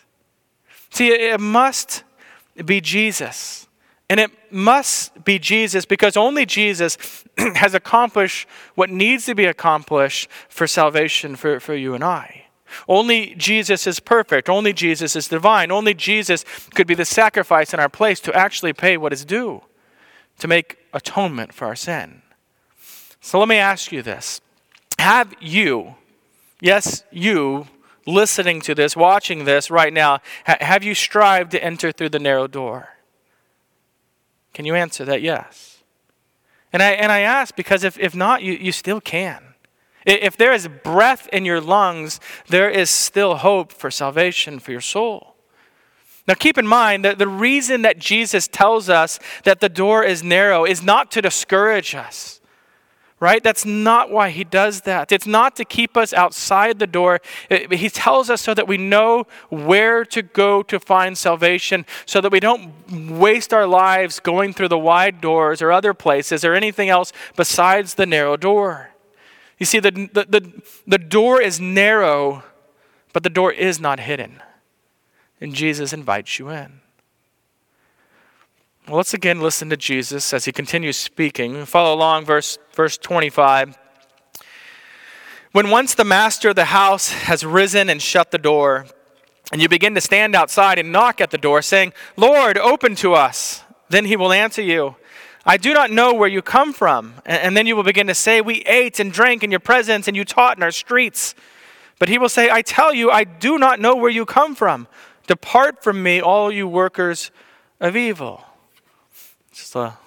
See, 0.90 1.08
it 1.08 1.40
must 1.40 2.04
be 2.64 2.80
Jesus. 2.80 3.68
And 4.10 4.18
it 4.18 4.30
must 4.50 5.24
be 5.24 5.38
Jesus 5.38 5.84
because 5.84 6.16
only 6.16 6.46
Jesus 6.46 6.96
has 7.56 7.74
accomplished 7.74 8.48
what 8.74 8.88
needs 8.88 9.26
to 9.26 9.34
be 9.34 9.44
accomplished 9.44 10.30
for 10.48 10.66
salvation 10.66 11.36
for, 11.36 11.60
for 11.60 11.74
you 11.74 11.94
and 11.94 12.02
I. 12.02 12.46
Only 12.86 13.34
Jesus 13.34 13.86
is 13.86 14.00
perfect. 14.00 14.48
Only 14.48 14.72
Jesus 14.72 15.14
is 15.16 15.28
divine. 15.28 15.70
Only 15.70 15.94
Jesus 15.94 16.44
could 16.74 16.86
be 16.86 16.94
the 16.94 17.04
sacrifice 17.04 17.72
in 17.74 17.80
our 17.80 17.88
place 17.88 18.20
to 18.20 18.34
actually 18.34 18.72
pay 18.72 18.96
what 18.96 19.12
is 19.12 19.24
due, 19.24 19.62
to 20.38 20.48
make 20.48 20.78
atonement 20.92 21.54
for 21.54 21.66
our 21.66 21.76
sin. 21.76 22.22
So 23.20 23.38
let 23.38 23.48
me 23.48 23.56
ask 23.56 23.92
you 23.92 24.02
this 24.02 24.40
Have 24.98 25.34
you, 25.40 25.96
yes, 26.60 27.04
you, 27.10 27.66
listening 28.08 28.60
to 28.62 28.74
this, 28.74 28.96
watching 28.96 29.44
this 29.44 29.70
right 29.70 29.92
now, 29.92 30.20
ha- 30.46 30.56
have 30.60 30.82
you 30.82 30.94
strived 30.94 31.50
to 31.52 31.62
enter 31.62 31.92
through 31.92 32.08
the 32.08 32.18
narrow 32.18 32.46
door? 32.46 32.88
Can 34.54 34.64
you 34.64 34.74
answer 34.74 35.04
that 35.04 35.22
yes? 35.22 35.82
And 36.72 36.82
I, 36.82 36.90
and 36.92 37.12
I 37.12 37.20
ask 37.20 37.54
because 37.54 37.84
if, 37.84 37.98
if 37.98 38.14
not, 38.14 38.42
you, 38.42 38.54
you 38.54 38.72
still 38.72 39.00
can. 39.00 39.42
If 40.04 40.36
there 40.36 40.52
is 40.52 40.68
breath 40.68 41.28
in 41.32 41.44
your 41.44 41.60
lungs, 41.60 42.18
there 42.48 42.70
is 42.70 42.88
still 42.88 43.36
hope 43.36 43.72
for 43.72 43.90
salvation 43.90 44.58
for 44.58 44.72
your 44.72 44.80
soul. 44.80 45.34
Now, 46.26 46.34
keep 46.34 46.58
in 46.58 46.66
mind 46.66 47.04
that 47.04 47.18
the 47.18 47.28
reason 47.28 47.82
that 47.82 47.98
Jesus 47.98 48.48
tells 48.48 48.88
us 48.88 49.18
that 49.44 49.60
the 49.60 49.68
door 49.68 50.04
is 50.04 50.22
narrow 50.22 50.64
is 50.64 50.82
not 50.82 51.10
to 51.12 51.22
discourage 51.22 51.94
us 51.94 52.37
right? 53.20 53.42
That's 53.42 53.64
not 53.64 54.10
why 54.10 54.30
he 54.30 54.44
does 54.44 54.82
that. 54.82 55.10
It's 55.10 55.26
not 55.26 55.56
to 55.56 55.64
keep 55.64 55.96
us 55.96 56.12
outside 56.12 56.78
the 56.78 56.86
door. 56.86 57.20
He 57.48 57.90
tells 57.90 58.30
us 58.30 58.40
so 58.40 58.54
that 58.54 58.68
we 58.68 58.76
know 58.78 59.26
where 59.48 60.04
to 60.06 60.22
go 60.22 60.62
to 60.64 60.78
find 60.78 61.18
salvation, 61.18 61.84
so 62.06 62.20
that 62.20 62.30
we 62.30 62.40
don't 62.40 63.10
waste 63.10 63.52
our 63.52 63.66
lives 63.66 64.20
going 64.20 64.52
through 64.52 64.68
the 64.68 64.78
wide 64.78 65.20
doors 65.20 65.60
or 65.60 65.72
other 65.72 65.94
places 65.94 66.44
or 66.44 66.54
anything 66.54 66.88
else 66.88 67.12
besides 67.36 67.94
the 67.94 68.06
narrow 68.06 68.36
door. 68.36 68.90
You 69.58 69.66
see, 69.66 69.80
the, 69.80 69.90
the, 69.90 70.26
the, 70.28 70.62
the 70.86 70.98
door 70.98 71.40
is 71.40 71.60
narrow, 71.60 72.44
but 73.12 73.24
the 73.24 73.30
door 73.30 73.52
is 73.52 73.80
not 73.80 73.98
hidden. 73.98 74.40
And 75.40 75.54
Jesus 75.54 75.92
invites 75.92 76.38
you 76.38 76.48
in. 76.50 76.80
Well, 78.88 78.96
let's 78.96 79.12
again 79.12 79.42
listen 79.42 79.68
to 79.68 79.76
Jesus 79.76 80.32
as 80.32 80.46
he 80.46 80.52
continues 80.52 80.96
speaking. 80.96 81.66
Follow 81.66 81.94
along, 81.94 82.24
verse, 82.24 82.56
verse 82.74 82.96
25. 82.96 83.76
When 85.52 85.68
once 85.68 85.94
the 85.94 86.06
master 86.06 86.48
of 86.48 86.56
the 86.56 86.64
house 86.64 87.10
has 87.10 87.44
risen 87.44 87.90
and 87.90 88.00
shut 88.00 88.30
the 88.30 88.38
door, 88.38 88.86
and 89.52 89.60
you 89.60 89.68
begin 89.68 89.94
to 89.94 90.00
stand 90.00 90.34
outside 90.34 90.78
and 90.78 90.90
knock 90.90 91.20
at 91.20 91.30
the 91.30 91.36
door, 91.36 91.60
saying, 91.60 91.92
Lord, 92.16 92.56
open 92.56 92.94
to 92.96 93.12
us, 93.12 93.62
then 93.90 94.06
he 94.06 94.16
will 94.16 94.32
answer 94.32 94.62
you, 94.62 94.96
I 95.44 95.58
do 95.58 95.74
not 95.74 95.90
know 95.90 96.14
where 96.14 96.28
you 96.28 96.40
come 96.40 96.72
from. 96.72 97.12
And 97.26 97.54
then 97.54 97.66
you 97.66 97.76
will 97.76 97.82
begin 97.82 98.06
to 98.06 98.14
say, 98.14 98.40
We 98.40 98.62
ate 98.62 99.00
and 99.00 99.12
drank 99.12 99.44
in 99.44 99.50
your 99.50 99.60
presence, 99.60 100.08
and 100.08 100.16
you 100.16 100.24
taught 100.24 100.56
in 100.56 100.62
our 100.62 100.70
streets. 100.70 101.34
But 101.98 102.08
he 102.08 102.16
will 102.16 102.30
say, 102.30 102.48
I 102.48 102.62
tell 102.62 102.94
you, 102.94 103.10
I 103.10 103.24
do 103.24 103.58
not 103.58 103.80
know 103.80 103.94
where 103.94 104.10
you 104.10 104.24
come 104.24 104.54
from. 104.54 104.88
Depart 105.26 105.84
from 105.84 106.02
me, 106.02 106.22
all 106.22 106.50
you 106.50 106.66
workers 106.66 107.30
of 107.80 107.94
evil. 107.94 108.47
Just 109.58 109.74
a 109.74 109.98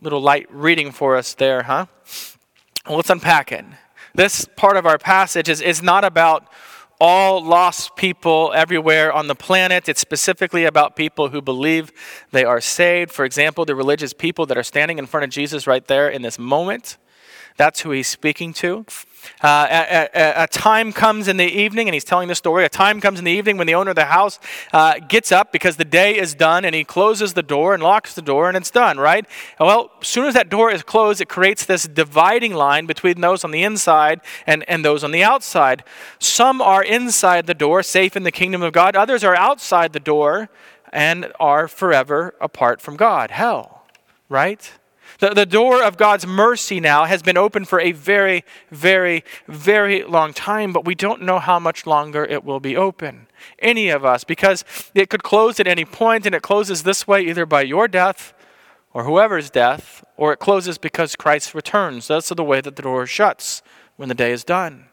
little 0.00 0.20
light 0.20 0.48
reading 0.50 0.90
for 0.90 1.16
us 1.16 1.32
there, 1.34 1.62
huh? 1.62 1.86
Well, 2.88 2.96
let's 2.96 3.08
unpack 3.08 3.52
it. 3.52 3.64
This 4.16 4.48
part 4.56 4.76
of 4.76 4.84
our 4.84 4.98
passage 4.98 5.48
is, 5.48 5.60
is 5.60 5.80
not 5.80 6.02
about 6.02 6.48
all 7.00 7.40
lost 7.40 7.94
people 7.94 8.52
everywhere 8.52 9.12
on 9.12 9.28
the 9.28 9.36
planet. 9.36 9.88
It's 9.88 10.00
specifically 10.00 10.64
about 10.64 10.96
people 10.96 11.28
who 11.28 11.40
believe 11.40 11.92
they 12.32 12.44
are 12.44 12.60
saved. 12.60 13.12
For 13.12 13.24
example, 13.24 13.64
the 13.64 13.76
religious 13.76 14.12
people 14.12 14.44
that 14.46 14.58
are 14.58 14.64
standing 14.64 14.98
in 14.98 15.06
front 15.06 15.22
of 15.22 15.30
Jesus 15.30 15.68
right 15.68 15.86
there 15.86 16.08
in 16.08 16.22
this 16.22 16.36
moment. 16.36 16.96
That's 17.56 17.80
who 17.80 17.90
he's 17.90 18.08
speaking 18.08 18.52
to. 18.54 18.84
Uh, 19.42 19.66
a, 19.68 20.08
a, 20.14 20.44
a, 20.44 20.46
time 20.46 20.92
comes 20.92 21.26
in 21.26 21.36
the 21.36 21.44
evening, 21.44 21.88
and 21.88 21.94
he's 21.94 22.04
telling 22.04 22.28
the 22.28 22.34
story. 22.34 22.64
A 22.64 22.68
time 22.68 23.00
comes 23.00 23.18
in 23.18 23.24
the 23.24 23.32
evening 23.32 23.56
when 23.56 23.66
the 23.66 23.74
owner 23.74 23.90
of 23.90 23.96
the 23.96 24.04
house 24.04 24.38
uh, 24.72 24.98
gets 25.08 25.32
up 25.32 25.52
because 25.52 25.76
the 25.76 25.84
day 25.84 26.16
is 26.16 26.34
done, 26.34 26.64
and 26.64 26.74
he 26.74 26.84
closes 26.84 27.34
the 27.34 27.42
door 27.42 27.74
and 27.74 27.82
locks 27.82 28.14
the 28.14 28.22
door, 28.22 28.48
and 28.48 28.56
it's 28.56 28.70
done, 28.70 28.98
right? 28.98 29.26
Well, 29.58 29.90
as 30.00 30.08
soon 30.08 30.26
as 30.26 30.34
that 30.34 30.48
door 30.48 30.70
is 30.70 30.82
closed, 30.82 31.20
it 31.20 31.28
creates 31.28 31.64
this 31.64 31.88
dividing 31.88 32.54
line 32.54 32.86
between 32.86 33.20
those 33.20 33.42
on 33.42 33.50
the 33.50 33.64
inside 33.64 34.20
and, 34.46 34.64
and 34.68 34.84
those 34.84 35.02
on 35.02 35.10
the 35.10 35.24
outside. 35.24 35.82
Some 36.18 36.60
are 36.60 36.84
inside 36.84 37.46
the 37.46 37.54
door, 37.54 37.82
safe 37.82 38.16
in 38.16 38.22
the 38.22 38.32
kingdom 38.32 38.62
of 38.62 38.72
God, 38.72 38.94
others 38.94 39.24
are 39.24 39.34
outside 39.34 39.92
the 39.92 40.00
door 40.00 40.48
and 40.92 41.32
are 41.40 41.68
forever 41.68 42.34
apart 42.40 42.80
from 42.80 42.96
God. 42.96 43.30
Hell, 43.30 43.84
right? 44.28 44.70
The, 45.18 45.30
the 45.30 45.46
door 45.46 45.82
of 45.82 45.96
God's 45.96 46.26
mercy 46.26 46.80
now 46.80 47.04
has 47.04 47.22
been 47.22 47.36
open 47.36 47.64
for 47.64 47.80
a 47.80 47.92
very, 47.92 48.44
very, 48.70 49.24
very 49.48 50.02
long 50.02 50.32
time, 50.32 50.72
but 50.72 50.84
we 50.84 50.94
don't 50.94 51.22
know 51.22 51.38
how 51.38 51.58
much 51.58 51.86
longer 51.86 52.24
it 52.24 52.44
will 52.44 52.60
be 52.60 52.76
open. 52.76 53.26
Any 53.58 53.88
of 53.88 54.04
us, 54.04 54.24
because 54.24 54.64
it 54.94 55.10
could 55.10 55.22
close 55.22 55.58
at 55.60 55.66
any 55.66 55.84
point, 55.84 56.26
and 56.26 56.34
it 56.34 56.42
closes 56.42 56.82
this 56.82 57.06
way 57.06 57.22
either 57.22 57.46
by 57.46 57.62
your 57.62 57.88
death 57.88 58.34
or 58.92 59.04
whoever's 59.04 59.50
death, 59.50 60.04
or 60.16 60.32
it 60.32 60.38
closes 60.38 60.78
because 60.78 61.16
Christ 61.16 61.54
returns. 61.54 62.08
That's 62.08 62.30
the 62.30 62.44
way 62.44 62.60
that 62.60 62.76
the 62.76 62.82
door 62.82 63.06
shuts 63.06 63.62
when 63.96 64.08
the 64.08 64.14
day 64.14 64.32
is 64.32 64.44
done. 64.44 64.86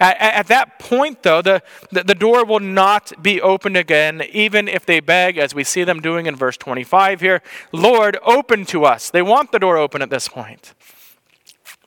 At, 0.00 0.16
at 0.18 0.46
that 0.48 0.78
point, 0.78 1.22
though, 1.22 1.42
the, 1.42 1.62
the, 1.90 2.04
the 2.04 2.14
door 2.14 2.44
will 2.44 2.60
not 2.60 3.12
be 3.22 3.40
opened 3.40 3.76
again, 3.76 4.22
even 4.32 4.68
if 4.68 4.86
they 4.86 5.00
beg, 5.00 5.38
as 5.38 5.54
we 5.54 5.64
see 5.64 5.84
them 5.84 6.00
doing 6.00 6.26
in 6.26 6.36
verse 6.36 6.56
25 6.56 7.20
here, 7.20 7.42
Lord, 7.72 8.18
open 8.24 8.64
to 8.66 8.84
us. 8.84 9.10
They 9.10 9.22
want 9.22 9.52
the 9.52 9.58
door 9.58 9.76
open 9.76 10.02
at 10.02 10.10
this 10.10 10.28
point. 10.28 10.74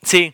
See, 0.03 0.33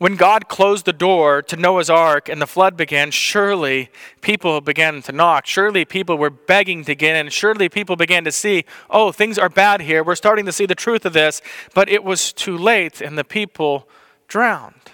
when 0.00 0.16
God 0.16 0.48
closed 0.48 0.86
the 0.86 0.94
door 0.94 1.42
to 1.42 1.56
Noah's 1.56 1.90
ark 1.90 2.30
and 2.30 2.40
the 2.40 2.46
flood 2.46 2.74
began, 2.74 3.10
surely 3.10 3.90
people 4.22 4.62
began 4.62 5.02
to 5.02 5.12
knock. 5.12 5.46
Surely 5.46 5.84
people 5.84 6.16
were 6.16 6.30
begging 6.30 6.86
to 6.86 6.94
get 6.94 7.16
in. 7.16 7.28
Surely 7.28 7.68
people 7.68 7.96
began 7.96 8.24
to 8.24 8.32
see, 8.32 8.64
oh, 8.88 9.12
things 9.12 9.38
are 9.38 9.50
bad 9.50 9.82
here. 9.82 10.02
We're 10.02 10.14
starting 10.14 10.46
to 10.46 10.52
see 10.52 10.64
the 10.64 10.74
truth 10.74 11.04
of 11.04 11.12
this. 11.12 11.42
But 11.74 11.90
it 11.90 12.02
was 12.02 12.32
too 12.32 12.56
late, 12.56 13.02
and 13.02 13.18
the 13.18 13.24
people 13.24 13.86
drowned. 14.26 14.90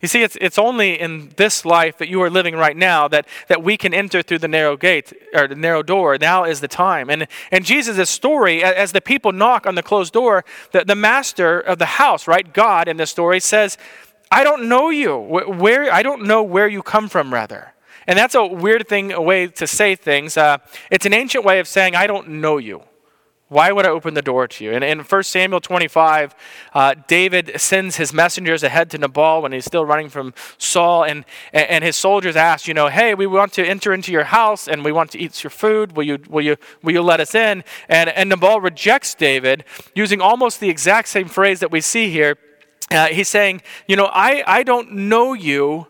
You 0.00 0.08
see, 0.08 0.22
it's, 0.22 0.36
it's 0.40 0.58
only 0.58 0.98
in 0.98 1.30
this 1.36 1.64
life 1.64 1.98
that 1.98 2.08
you 2.08 2.22
are 2.22 2.30
living 2.30 2.54
right 2.54 2.76
now 2.76 3.06
that, 3.08 3.26
that 3.48 3.62
we 3.62 3.76
can 3.76 3.92
enter 3.92 4.22
through 4.22 4.38
the 4.38 4.48
narrow 4.48 4.76
gate 4.76 5.12
or 5.34 5.46
the 5.46 5.54
narrow 5.54 5.82
door. 5.82 6.16
Now 6.18 6.44
is 6.44 6.60
the 6.60 6.68
time. 6.68 7.10
And, 7.10 7.28
and 7.50 7.64
Jesus' 7.66 8.08
story, 8.08 8.64
as 8.64 8.92
the 8.92 9.02
people 9.02 9.32
knock 9.32 9.66
on 9.66 9.74
the 9.74 9.82
closed 9.82 10.14
door, 10.14 10.44
the, 10.72 10.84
the 10.86 10.94
master 10.94 11.60
of 11.60 11.78
the 11.78 11.86
house, 11.86 12.26
right, 12.26 12.50
God 12.50 12.88
in 12.88 12.96
this 12.96 13.10
story, 13.10 13.40
says, 13.40 13.76
I 14.30 14.42
don't 14.42 14.68
know 14.68 14.88
you. 14.88 15.16
Where, 15.18 15.92
I 15.92 16.02
don't 16.02 16.24
know 16.24 16.42
where 16.42 16.68
you 16.68 16.82
come 16.82 17.08
from, 17.08 17.34
rather. 17.34 17.74
And 18.06 18.18
that's 18.18 18.34
a 18.34 18.46
weird 18.46 18.88
thing, 18.88 19.12
a 19.12 19.20
way 19.20 19.48
to 19.48 19.66
say 19.66 19.96
things. 19.96 20.36
Uh, 20.36 20.58
it's 20.90 21.04
an 21.04 21.12
ancient 21.12 21.44
way 21.44 21.58
of 21.58 21.68
saying, 21.68 21.94
I 21.94 22.06
don't 22.06 22.28
know 22.28 22.56
you. 22.56 22.82
Why 23.50 23.72
would 23.72 23.84
I 23.84 23.88
open 23.88 24.14
the 24.14 24.22
door 24.22 24.46
to 24.46 24.64
you? 24.64 24.70
And 24.70 24.84
in 24.84 25.00
1 25.00 25.22
Samuel 25.24 25.60
25, 25.60 26.36
uh, 26.72 26.94
David 27.08 27.60
sends 27.60 27.96
his 27.96 28.12
messengers 28.12 28.62
ahead 28.62 28.90
to 28.92 28.98
Nabal 28.98 29.42
when 29.42 29.50
he's 29.50 29.64
still 29.64 29.84
running 29.84 30.08
from 30.08 30.34
Saul, 30.56 31.02
and, 31.02 31.24
and 31.52 31.82
his 31.82 31.96
soldiers 31.96 32.36
ask, 32.36 32.68
you 32.68 32.74
know, 32.74 32.86
hey, 32.86 33.12
we 33.12 33.26
want 33.26 33.52
to 33.54 33.66
enter 33.66 33.92
into 33.92 34.12
your 34.12 34.22
house 34.22 34.68
and 34.68 34.84
we 34.84 34.92
want 34.92 35.10
to 35.10 35.18
eat 35.18 35.42
your 35.42 35.50
food. 35.50 35.96
Will 35.96 36.04
you, 36.04 36.18
will 36.28 36.44
you, 36.44 36.58
will 36.84 36.92
you 36.92 37.02
let 37.02 37.18
us 37.18 37.34
in? 37.34 37.64
And, 37.88 38.10
and 38.10 38.28
Nabal 38.28 38.60
rejects 38.60 39.16
David 39.16 39.64
using 39.96 40.20
almost 40.20 40.60
the 40.60 40.70
exact 40.70 41.08
same 41.08 41.26
phrase 41.26 41.58
that 41.58 41.72
we 41.72 41.80
see 41.80 42.08
here. 42.08 42.38
Uh, 42.88 43.08
he's 43.08 43.28
saying, 43.28 43.62
you 43.88 43.96
know, 43.96 44.10
I, 44.12 44.44
I 44.46 44.62
don't 44.62 44.92
know 44.92 45.32
you 45.32 45.88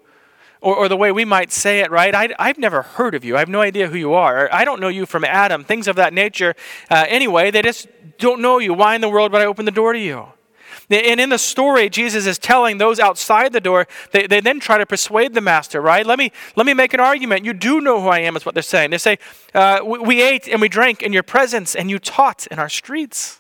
or, 0.61 0.77
or 0.77 0.89
the 0.89 0.97
way 0.97 1.13
we 1.13 1.25
might 1.25 1.53
say 1.53 1.81
it, 1.81 1.91
right? 1.91 2.15
I, 2.15 2.47
have 2.47 2.59
never 2.59 2.83
heard 2.83 3.15
of 3.15 3.25
you. 3.25 3.37
I 3.37 3.39
have 3.39 3.49
no 3.49 3.61
idea 3.61 3.89
who 3.89 3.97
you 3.97 4.15
are. 4.15 4.53
I 4.53 4.65
don't 4.65 4.81
know 4.81 4.89
you 4.89 5.07
from 5.07 5.25
Adam, 5.25 5.65
things 5.65 5.89
of 5.89 5.97
that 5.97 6.13
nature. 6.13 6.55
Uh, 6.91 7.07
anyway, 7.09 7.51
they 7.51 7.63
just 7.63 7.89
don't 8.19 8.41
know 8.41 8.59
you. 8.59 8.75
Why 8.75 8.95
in 8.95 9.01
the 9.01 9.09
world 9.09 9.33
would 9.33 9.41
I 9.41 9.47
open 9.47 9.65
the 9.65 9.71
door 9.71 9.93
to 9.93 9.99
you? 9.99 10.27
And 10.91 11.21
in 11.21 11.29
the 11.29 11.39
story, 11.39 11.89
Jesus 11.89 12.27
is 12.27 12.37
telling 12.37 12.79
those 12.79 12.99
outside 12.99 13.53
the 13.53 13.61
door, 13.61 13.87
they, 14.11 14.27
they 14.27 14.41
then 14.41 14.59
try 14.59 14.77
to 14.77 14.87
persuade 14.87 15.35
the 15.35 15.41
master, 15.41 15.81
right? 15.81 16.05
Let 16.05 16.19
me, 16.19 16.33
let 16.57 16.67
me 16.67 16.75
make 16.75 16.93
an 16.93 17.01
argument. 17.01 17.45
You 17.45 17.53
do 17.53 17.81
know 17.81 18.01
who 18.01 18.09
I 18.09 18.21
am, 18.21 18.37
is 18.37 18.45
what 18.45 18.55
they're 18.55 18.63
saying. 18.63 18.91
They 18.91 18.99
say, 18.99 19.19
uh, 19.55 19.81
we, 19.85 19.99
we 20.01 20.23
ate 20.23 20.49
and 20.49 20.61
we 20.61 20.69
drank 20.69 21.03
in 21.03 21.13
your 21.13 21.23
presence, 21.23 21.77
and 21.77 21.91
you 21.91 22.01
taught 22.01 22.49
in 22.49 22.59
our 22.59 22.69
streets. 22.69 23.40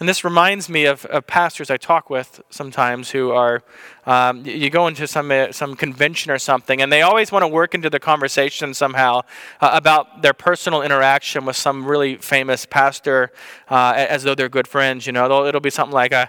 And 0.00 0.08
this 0.08 0.24
reminds 0.24 0.68
me 0.68 0.86
of, 0.86 1.04
of 1.06 1.26
pastors 1.26 1.70
I 1.70 1.76
talk 1.76 2.10
with 2.10 2.40
sometimes 2.50 3.10
who 3.10 3.30
are, 3.30 3.62
um, 4.04 4.44
you 4.44 4.68
go 4.68 4.88
into 4.88 5.06
some, 5.06 5.30
uh, 5.30 5.52
some 5.52 5.76
convention 5.76 6.32
or 6.32 6.38
something, 6.38 6.82
and 6.82 6.92
they 6.92 7.02
always 7.02 7.30
want 7.30 7.44
to 7.44 7.48
work 7.48 7.74
into 7.74 7.88
the 7.88 8.00
conversation 8.00 8.74
somehow 8.74 9.20
uh, 9.60 9.70
about 9.72 10.22
their 10.22 10.32
personal 10.32 10.82
interaction 10.82 11.44
with 11.44 11.56
some 11.56 11.84
really 11.84 12.16
famous 12.16 12.66
pastor 12.66 13.30
uh, 13.70 13.94
as 13.96 14.24
though 14.24 14.34
they're 14.34 14.48
good 14.48 14.66
friends. 14.66 15.06
You 15.06 15.12
know, 15.12 15.24
it'll, 15.24 15.44
it'll 15.44 15.60
be 15.60 15.70
something 15.70 15.94
like, 15.94 16.12
a, 16.12 16.28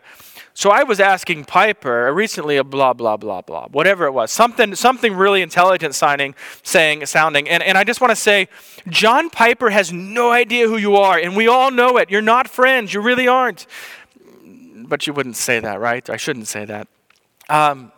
so 0.55 0.69
I 0.69 0.83
was 0.83 0.99
asking 0.99 1.45
Piper 1.45 2.13
recently 2.13 2.57
a 2.57 2.63
blah 2.63 2.93
blah 2.93 3.17
blah 3.17 3.41
blah 3.41 3.67
whatever 3.69 4.05
it 4.05 4.11
was 4.11 4.31
something 4.31 4.75
something 4.75 5.13
really 5.13 5.41
intelligent 5.41 5.95
signing 5.95 6.35
saying 6.61 7.05
sounding. 7.07 7.49
And, 7.49 7.63
and 7.63 7.77
I 7.77 7.83
just 7.83 8.01
want 8.01 8.11
to 8.11 8.15
say 8.15 8.47
John 8.87 9.29
Piper 9.29 9.71
has 9.71 9.91
no 9.91 10.31
idea 10.31 10.67
who 10.67 10.77
you 10.77 10.95
are 10.95 11.17
and 11.17 11.35
we 11.35 11.47
all 11.47 11.71
know 11.71 11.97
it. 11.97 12.11
You're 12.11 12.21
not 12.21 12.47
friends. 12.47 12.93
You 12.93 13.01
really 13.01 13.27
aren't. 13.27 13.65
But 14.85 15.07
you 15.07 15.13
wouldn't 15.13 15.37
say 15.37 15.59
that 15.59 15.79
right? 15.79 16.07
I 16.09 16.17
shouldn't 16.17 16.47
say 16.47 16.65
that. 16.65 16.87
Um, 17.49 17.91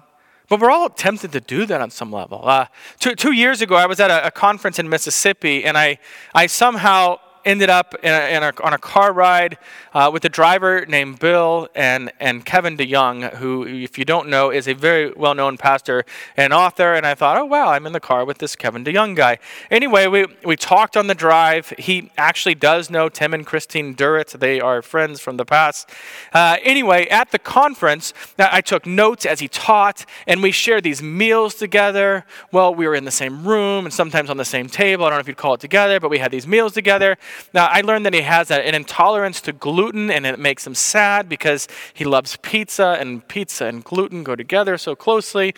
but 0.48 0.60
we're 0.60 0.72
all 0.72 0.90
tempted 0.90 1.32
to 1.32 1.42
do 1.42 1.66
that 1.66 1.82
on 1.82 1.90
some 1.90 2.12
level. 2.12 2.48
Uh, 2.48 2.68
two, 3.00 3.16
two 3.16 3.32
years 3.32 3.62
ago, 3.62 3.76
I 3.76 3.88
was 3.88 4.00
at 4.00 4.12
a, 4.12 4.28
a 4.28 4.32
conference 4.32 4.78
in 4.78 4.88
Mississippi, 4.88 5.66
and 5.66 5.76
I, 5.76 5.98
I 6.36 6.46
somehow 6.46 7.18
ended 7.46 7.70
up 7.70 7.96
in 8.04 8.12
a, 8.12 8.36
in 8.36 8.44
a, 8.44 8.54
on 8.64 8.74
a 8.74 8.78
car 8.78 9.14
ride 9.14 9.58
uh, 9.94 10.10
with 10.12 10.26
a 10.26 10.30
driver 10.30 10.86
named 10.88 11.20
Bill 11.20 11.70
and, 11.76 12.12
and 12.20 12.46
Kevin 12.46 12.76
DeYoung, 12.76 13.36
who, 13.36 13.66
if 13.66 13.98
you 13.98 14.06
don't 14.06 14.28
know, 14.28 14.50
is 14.52 14.68
a 14.68 14.74
very 14.74 15.14
well 15.14 15.36
known 15.36 15.58
pastor 15.58 16.04
and 16.36 16.52
author. 16.52 16.94
And 16.94 17.06
I 17.06 17.14
thought, 17.16 17.38
oh, 17.38 17.46
wow, 17.46 17.70
I'm 17.70 17.86
in 17.86 17.94
the 17.94 18.00
car 18.00 18.26
with 18.26 18.40
this 18.40 18.56
Kevin 18.56 18.84
DeYoung 18.84 19.16
guy. 19.16 19.38
Anyway, 19.70 20.08
we, 20.08 20.26
we 20.44 20.56
talked 20.56 20.98
on 20.98 21.08
the 21.08 21.16
drive. 21.16 21.74
He 21.78 22.12
actually 22.18 22.56
does 22.56 22.90
know 22.90 23.10
Tim 23.10 23.34
and 23.34 23.46
Christine 23.46 23.94
Durrett, 23.94 24.30
they 24.40 24.60
are 24.60 24.82
friends 24.82 25.22
from 25.22 25.38
the 25.38 25.46
past. 25.46 25.90
Uh, 26.34 26.58
anyway, 26.64 27.08
at 27.08 27.32
the 27.32 27.40
conference, 27.40 28.14
I 28.38 28.62
took 28.62 28.86
notes 28.86 29.26
as 29.26 29.40
he 29.40 29.48
taught, 29.48 30.06
and 30.28 30.42
we 30.42 30.52
shared 30.52 30.84
these 30.84 31.02
meals 31.02 31.56
together. 31.56 32.26
Well, 32.52 32.74
we 32.74 32.88
were 32.88 32.96
in 32.96 33.06
the 33.06 33.12
same 33.12 33.48
room 33.48 33.86
and 33.86 33.94
sometimes 33.94 34.30
on 34.30 34.38
the 34.38 34.46
same 34.46 34.68
table. 34.68 35.06
I 35.06 35.10
don't 35.10 35.18
know 35.18 35.22
if 35.22 35.28
you'd 35.28 35.38
call 35.38 35.54
it 35.54 35.62
together, 35.62 36.00
but 36.00 36.10
we 36.10 36.18
had 36.18 36.32
these 36.32 36.48
meals 36.48 36.74
together. 36.74 37.18
Now 37.54 37.68
I 37.68 37.82
learned 37.82 38.06
that 38.06 38.14
he 38.14 38.22
has 38.22 38.52
an 38.52 38.76
intolerance 38.76 39.42
to 39.42 39.54
gluten, 39.54 40.12
and 40.12 40.26
it 40.26 40.40
makes 40.40 40.66
him 40.66 40.76
sad 40.76 41.30
because 41.30 41.68
he 41.94 42.06
loves 42.06 42.38
pizza, 42.38 42.98
and 43.00 43.28
pizza 43.28 43.66
and 43.66 43.84
gluten 43.84 44.24
go 44.24 44.36
together 44.36 44.78
so 44.78 44.96
closely. 44.96 45.54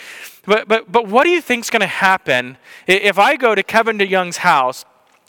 But, 0.45 0.67
but, 0.67 0.91
but 0.91 1.07
what 1.07 1.23
do 1.23 1.29
you 1.29 1.41
think 1.41 1.65
is 1.65 1.69
going 1.69 1.81
to 1.81 1.87
happen 1.87 2.57
if 2.87 3.17
I 3.19 3.35
go 3.35 3.55
to 3.55 3.63
Kevin 3.63 3.97
DeYoung's 3.97 4.37
house? 4.37 4.85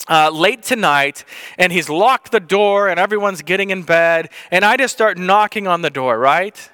Uh, 0.08 0.30
late 0.30 0.62
tonight, 0.62 1.24
and 1.58 1.72
he's 1.72 1.88
locked 1.90 2.30
the 2.30 2.40
door, 2.40 2.88
and 2.88 3.00
everyone's 3.00 3.42
getting 3.42 3.70
in 3.70 3.82
bed, 3.82 4.30
and 4.50 4.64
I 4.64 4.76
just 4.76 4.94
start 4.94 5.18
knocking 5.18 5.66
on 5.66 5.82
the 5.82 5.90
door, 5.90 6.18
right? 6.18 6.70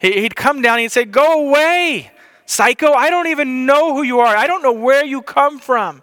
He'd 0.00 0.34
come 0.34 0.62
down 0.62 0.74
and 0.74 0.80
he'd 0.80 0.92
say, 0.92 1.04
Go 1.04 1.48
away, 1.48 2.10
psycho. 2.44 2.92
I 2.92 3.08
don't 3.08 3.28
even 3.28 3.66
know 3.66 3.94
who 3.94 4.02
you 4.02 4.20
are. 4.20 4.36
I 4.36 4.48
don't 4.48 4.62
know 4.62 4.72
where 4.72 5.04
you 5.04 5.22
come 5.22 5.60
from. 5.60 6.02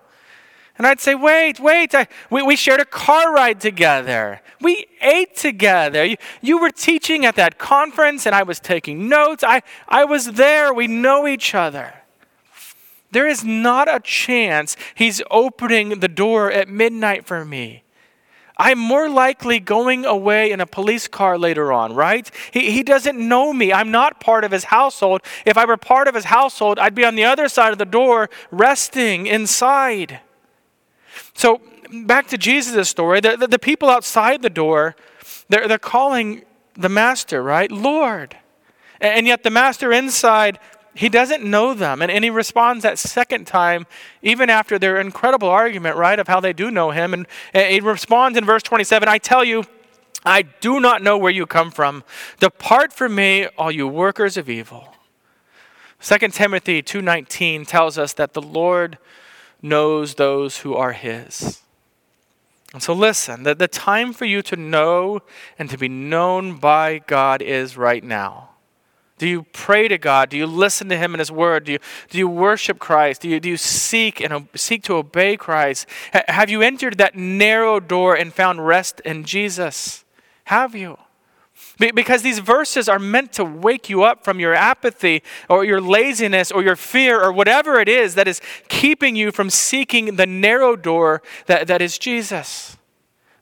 And 0.79 0.87
I'd 0.87 1.01
say, 1.01 1.13
Wait, 1.13 1.59
wait. 1.59 1.93
I, 1.93 2.07
we, 2.31 2.41
we 2.41 2.55
shared 2.55 2.79
a 2.79 2.85
car 2.85 3.33
ride 3.33 3.59
together. 3.59 4.41
We 4.61 4.87
ate 5.01 5.35
together. 5.35 6.05
You, 6.05 6.15
you 6.41 6.57
were 6.57 6.71
teaching 6.71 7.25
at 7.25 7.35
that 7.35 7.59
conference, 7.59 8.25
and 8.25 8.33
I 8.33 8.43
was 8.43 8.61
taking 8.61 9.09
notes. 9.09 9.43
I, 9.43 9.61
I 9.89 10.05
was 10.05 10.25
there. 10.33 10.73
We 10.73 10.87
know 10.87 11.27
each 11.27 11.53
other. 11.53 11.93
There 13.11 13.27
is 13.27 13.43
not 13.43 13.93
a 13.93 13.99
chance 13.99 14.77
he's 14.95 15.21
opening 15.29 15.99
the 15.99 16.07
door 16.07 16.49
at 16.49 16.69
midnight 16.69 17.25
for 17.25 17.43
me. 17.43 17.83
I'm 18.55 18.79
more 18.79 19.09
likely 19.09 19.59
going 19.59 20.05
away 20.05 20.51
in 20.51 20.61
a 20.61 20.65
police 20.65 21.07
car 21.07 21.37
later 21.37 21.73
on, 21.73 21.93
right? 21.93 22.29
He, 22.51 22.71
he 22.71 22.83
doesn't 22.83 23.17
know 23.17 23.51
me. 23.51 23.73
I'm 23.73 23.91
not 23.91 24.19
part 24.19 24.43
of 24.43 24.51
his 24.51 24.65
household. 24.65 25.21
If 25.45 25.57
I 25.57 25.65
were 25.65 25.77
part 25.77 26.07
of 26.07 26.15
his 26.15 26.25
household, 26.25 26.77
I'd 26.79 26.95
be 26.95 27.05
on 27.05 27.15
the 27.15 27.25
other 27.25 27.49
side 27.49 27.71
of 27.71 27.79
the 27.79 27.85
door, 27.85 28.29
resting 28.51 29.27
inside. 29.27 30.19
So, 31.39 31.61
back 32.03 32.27
to 32.27 32.37
Jesus' 32.37 32.89
story, 32.89 33.21
the, 33.21 33.37
the, 33.37 33.47
the 33.47 33.59
people 33.59 33.89
outside 33.89 34.41
the 34.41 34.49
door, 34.49 34.97
they're, 35.47 35.69
they're 35.69 35.77
calling 35.77 36.43
the 36.73 36.89
master, 36.89 37.41
right? 37.41 37.71
Lord. 37.71 38.35
And 38.99 39.25
yet 39.25 39.43
the 39.43 39.49
master 39.49 39.93
inside 39.93 40.59
he 40.93 41.07
doesn't 41.07 41.41
know 41.41 41.73
them. 41.73 42.01
And, 42.01 42.11
and 42.11 42.25
he 42.25 42.29
responds 42.29 42.83
that 42.83 42.99
second 42.99 43.47
time, 43.47 43.87
even 44.21 44.49
after 44.49 44.77
their 44.77 44.99
incredible 44.99 45.47
argument, 45.47 45.95
right, 45.95 46.19
of 46.19 46.27
how 46.27 46.41
they 46.41 46.51
do 46.51 46.69
know 46.69 46.91
him. 46.91 47.13
And, 47.13 47.25
and 47.53 47.71
he 47.71 47.79
responds 47.79 48.37
in 48.37 48.43
verse 48.43 48.63
27 48.63 49.07
I 49.07 49.17
tell 49.17 49.45
you, 49.45 49.63
I 50.25 50.41
do 50.41 50.81
not 50.81 51.01
know 51.01 51.17
where 51.17 51.31
you 51.31 51.45
come 51.45 51.71
from. 51.71 52.03
Depart 52.41 52.91
from 52.91 53.15
me, 53.15 53.47
all 53.57 53.71
you 53.71 53.87
workers 53.87 54.35
of 54.35 54.49
evil. 54.49 54.93
2 56.01 56.17
Timothy 56.33 56.81
2:19 56.81 57.65
tells 57.65 57.97
us 57.97 58.11
that 58.11 58.33
the 58.33 58.41
Lord 58.41 58.97
knows 59.61 60.15
those 60.15 60.59
who 60.59 60.75
are 60.75 60.93
his. 60.93 61.61
And 62.73 62.83
so 62.83 62.93
listen, 62.93 63.43
the, 63.43 63.55
the 63.55 63.67
time 63.67 64.13
for 64.13 64.25
you 64.25 64.41
to 64.43 64.55
know 64.55 65.21
and 65.57 65.69
to 65.69 65.77
be 65.77 65.89
known 65.89 66.57
by 66.57 66.99
God 66.99 67.41
is 67.41 67.77
right 67.77 68.03
now. 68.03 68.49
Do 69.17 69.27
you 69.27 69.43
pray 69.51 69.89
to 69.89 69.97
God? 69.97 70.29
Do 70.29 70.37
you 70.37 70.45
listen 70.45 70.87
to 70.89 70.97
Him 70.97 71.13
and 71.13 71.19
His 71.19 71.31
Word? 71.31 71.65
Do 71.65 71.73
you, 71.73 71.79
do 72.09 72.17
you 72.17 72.27
worship 72.27 72.79
Christ? 72.79 73.21
Do 73.21 73.27
you, 73.27 73.39
do 73.41 73.49
you 73.49 73.57
seek 73.57 74.21
and 74.21 74.47
seek 74.55 74.81
to 74.83 74.95
obey 74.95 75.35
Christ? 75.35 75.87
H- 76.13 76.23
have 76.29 76.49
you 76.49 76.61
entered 76.61 76.97
that 76.99 77.15
narrow 77.15 77.81
door 77.81 78.15
and 78.15 78.33
found 78.33 78.65
rest 78.65 79.01
in 79.01 79.25
Jesus? 79.25 80.05
Have 80.45 80.73
you? 80.73 80.97
Be- 81.79 81.91
because 81.91 82.21
these 82.21 82.39
verses 82.39 82.89
are 82.89 82.99
meant 82.99 83.33
to 83.33 83.45
wake 83.45 83.89
you 83.89 84.03
up 84.03 84.23
from 84.23 84.39
your 84.39 84.53
apathy 84.53 85.23
or 85.49 85.63
your 85.63 85.81
laziness 85.81 86.51
or 86.51 86.61
your 86.61 86.75
fear 86.75 87.21
or 87.21 87.31
whatever 87.31 87.79
it 87.79 87.87
is 87.87 88.15
that 88.15 88.27
is 88.27 88.41
keeping 88.67 89.15
you 89.15 89.31
from 89.31 89.49
seeking 89.49 90.17
the 90.17 90.25
narrow 90.25 90.75
door 90.75 91.21
that, 91.45 91.67
that 91.67 91.81
is 91.81 91.97
Jesus. 91.97 92.77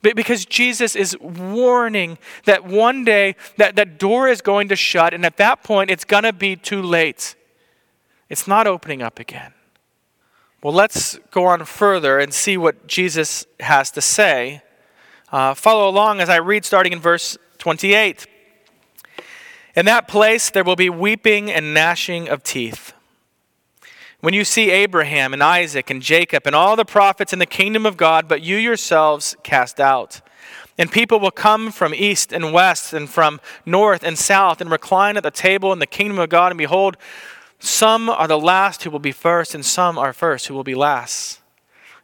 Because 0.01 0.45
Jesus 0.45 0.95
is 0.95 1.17
warning 1.19 2.17
that 2.45 2.63
one 2.63 3.03
day 3.03 3.35
that, 3.57 3.75
that 3.75 3.97
door 3.97 4.27
is 4.27 4.41
going 4.41 4.69
to 4.69 4.75
shut, 4.75 5.13
and 5.13 5.25
at 5.25 5.37
that 5.37 5.63
point 5.63 5.89
it's 5.89 6.05
going 6.05 6.23
to 6.23 6.31
be 6.31 6.55
too 6.55 6.81
late. 6.81 7.35
It's 8.29 8.47
not 8.47 8.67
opening 8.67 9.01
up 9.01 9.19
again. 9.19 9.53
Well, 10.63 10.73
let's 10.73 11.17
go 11.31 11.45
on 11.45 11.65
further 11.65 12.19
and 12.19 12.33
see 12.33 12.57
what 12.57 12.87
Jesus 12.87 13.45
has 13.59 13.91
to 13.91 14.01
say. 14.01 14.61
Uh, 15.31 15.53
follow 15.53 15.89
along 15.89 16.21
as 16.21 16.29
I 16.29 16.37
read, 16.37 16.63
starting 16.63 16.93
in 16.93 16.99
verse 16.99 17.37
28. 17.67 18.27
In 19.75 19.85
that 19.87 20.07
place 20.07 20.49
there 20.49 20.63
will 20.63 20.77
be 20.77 20.89
weeping 20.89 21.51
and 21.51 21.73
gnashing 21.73 22.29
of 22.29 22.41
teeth. 22.41 22.93
When 24.21 24.33
you 24.33 24.45
see 24.45 24.71
Abraham 24.71 25.33
and 25.33 25.43
Isaac 25.43 25.89
and 25.89 26.01
Jacob 26.01 26.47
and 26.47 26.55
all 26.55 26.77
the 26.77 26.85
prophets 26.85 27.33
in 27.33 27.39
the 27.39 27.45
kingdom 27.45 27.85
of 27.85 27.97
God, 27.97 28.29
but 28.29 28.41
you 28.41 28.55
yourselves 28.55 29.35
cast 29.43 29.81
out. 29.81 30.21
And 30.77 30.89
people 30.89 31.19
will 31.19 31.29
come 31.29 31.73
from 31.73 31.93
east 31.93 32.31
and 32.31 32.53
west 32.53 32.93
and 32.93 33.09
from 33.09 33.41
north 33.65 34.01
and 34.01 34.17
south 34.17 34.61
and 34.61 34.71
recline 34.71 35.17
at 35.17 35.23
the 35.23 35.29
table 35.29 35.73
in 35.73 35.79
the 35.79 35.85
kingdom 35.85 36.19
of 36.19 36.29
God. 36.29 36.53
And 36.53 36.57
behold, 36.57 36.95
some 37.59 38.09
are 38.09 38.29
the 38.29 38.39
last 38.39 38.83
who 38.85 38.91
will 38.91 38.99
be 38.99 39.11
first, 39.11 39.53
and 39.53 39.65
some 39.65 39.97
are 39.97 40.13
first 40.13 40.47
who 40.47 40.53
will 40.53 40.63
be 40.63 40.73
last. 40.73 41.41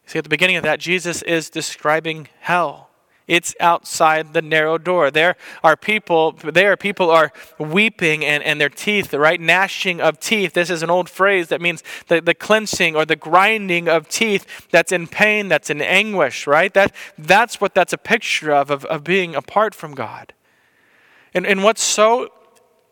See, 0.04 0.18
at 0.18 0.24
the 0.24 0.28
beginning 0.28 0.56
of 0.56 0.62
that, 0.64 0.78
Jesus 0.78 1.22
is 1.22 1.48
describing 1.48 2.28
hell. 2.40 2.83
It's 3.26 3.54
outside 3.58 4.34
the 4.34 4.42
narrow 4.42 4.76
door. 4.76 5.10
There 5.10 5.36
are 5.62 5.76
people, 5.76 6.32
there 6.32 6.76
people 6.76 7.10
are 7.10 7.32
weeping 7.58 8.22
and, 8.22 8.42
and 8.42 8.60
their 8.60 8.68
teeth, 8.68 9.14
right? 9.14 9.40
Gnashing 9.40 10.00
of 10.00 10.20
teeth. 10.20 10.52
This 10.52 10.68
is 10.68 10.82
an 10.82 10.90
old 10.90 11.08
phrase 11.08 11.48
that 11.48 11.62
means 11.62 11.82
the, 12.08 12.20
the 12.20 12.34
clenching 12.34 12.94
or 12.94 13.06
the 13.06 13.16
grinding 13.16 13.88
of 13.88 14.08
teeth 14.08 14.68
that's 14.70 14.92
in 14.92 15.06
pain, 15.06 15.48
that's 15.48 15.70
in 15.70 15.80
anguish, 15.80 16.46
right? 16.46 16.72
That, 16.74 16.94
that's 17.16 17.60
what 17.60 17.74
that's 17.74 17.94
a 17.94 17.98
picture 17.98 18.52
of, 18.52 18.70
of, 18.70 18.84
of 18.86 19.04
being 19.04 19.34
apart 19.34 19.74
from 19.74 19.94
God. 19.94 20.34
And, 21.32 21.46
and 21.46 21.64
what's 21.64 21.82
so 21.82 22.30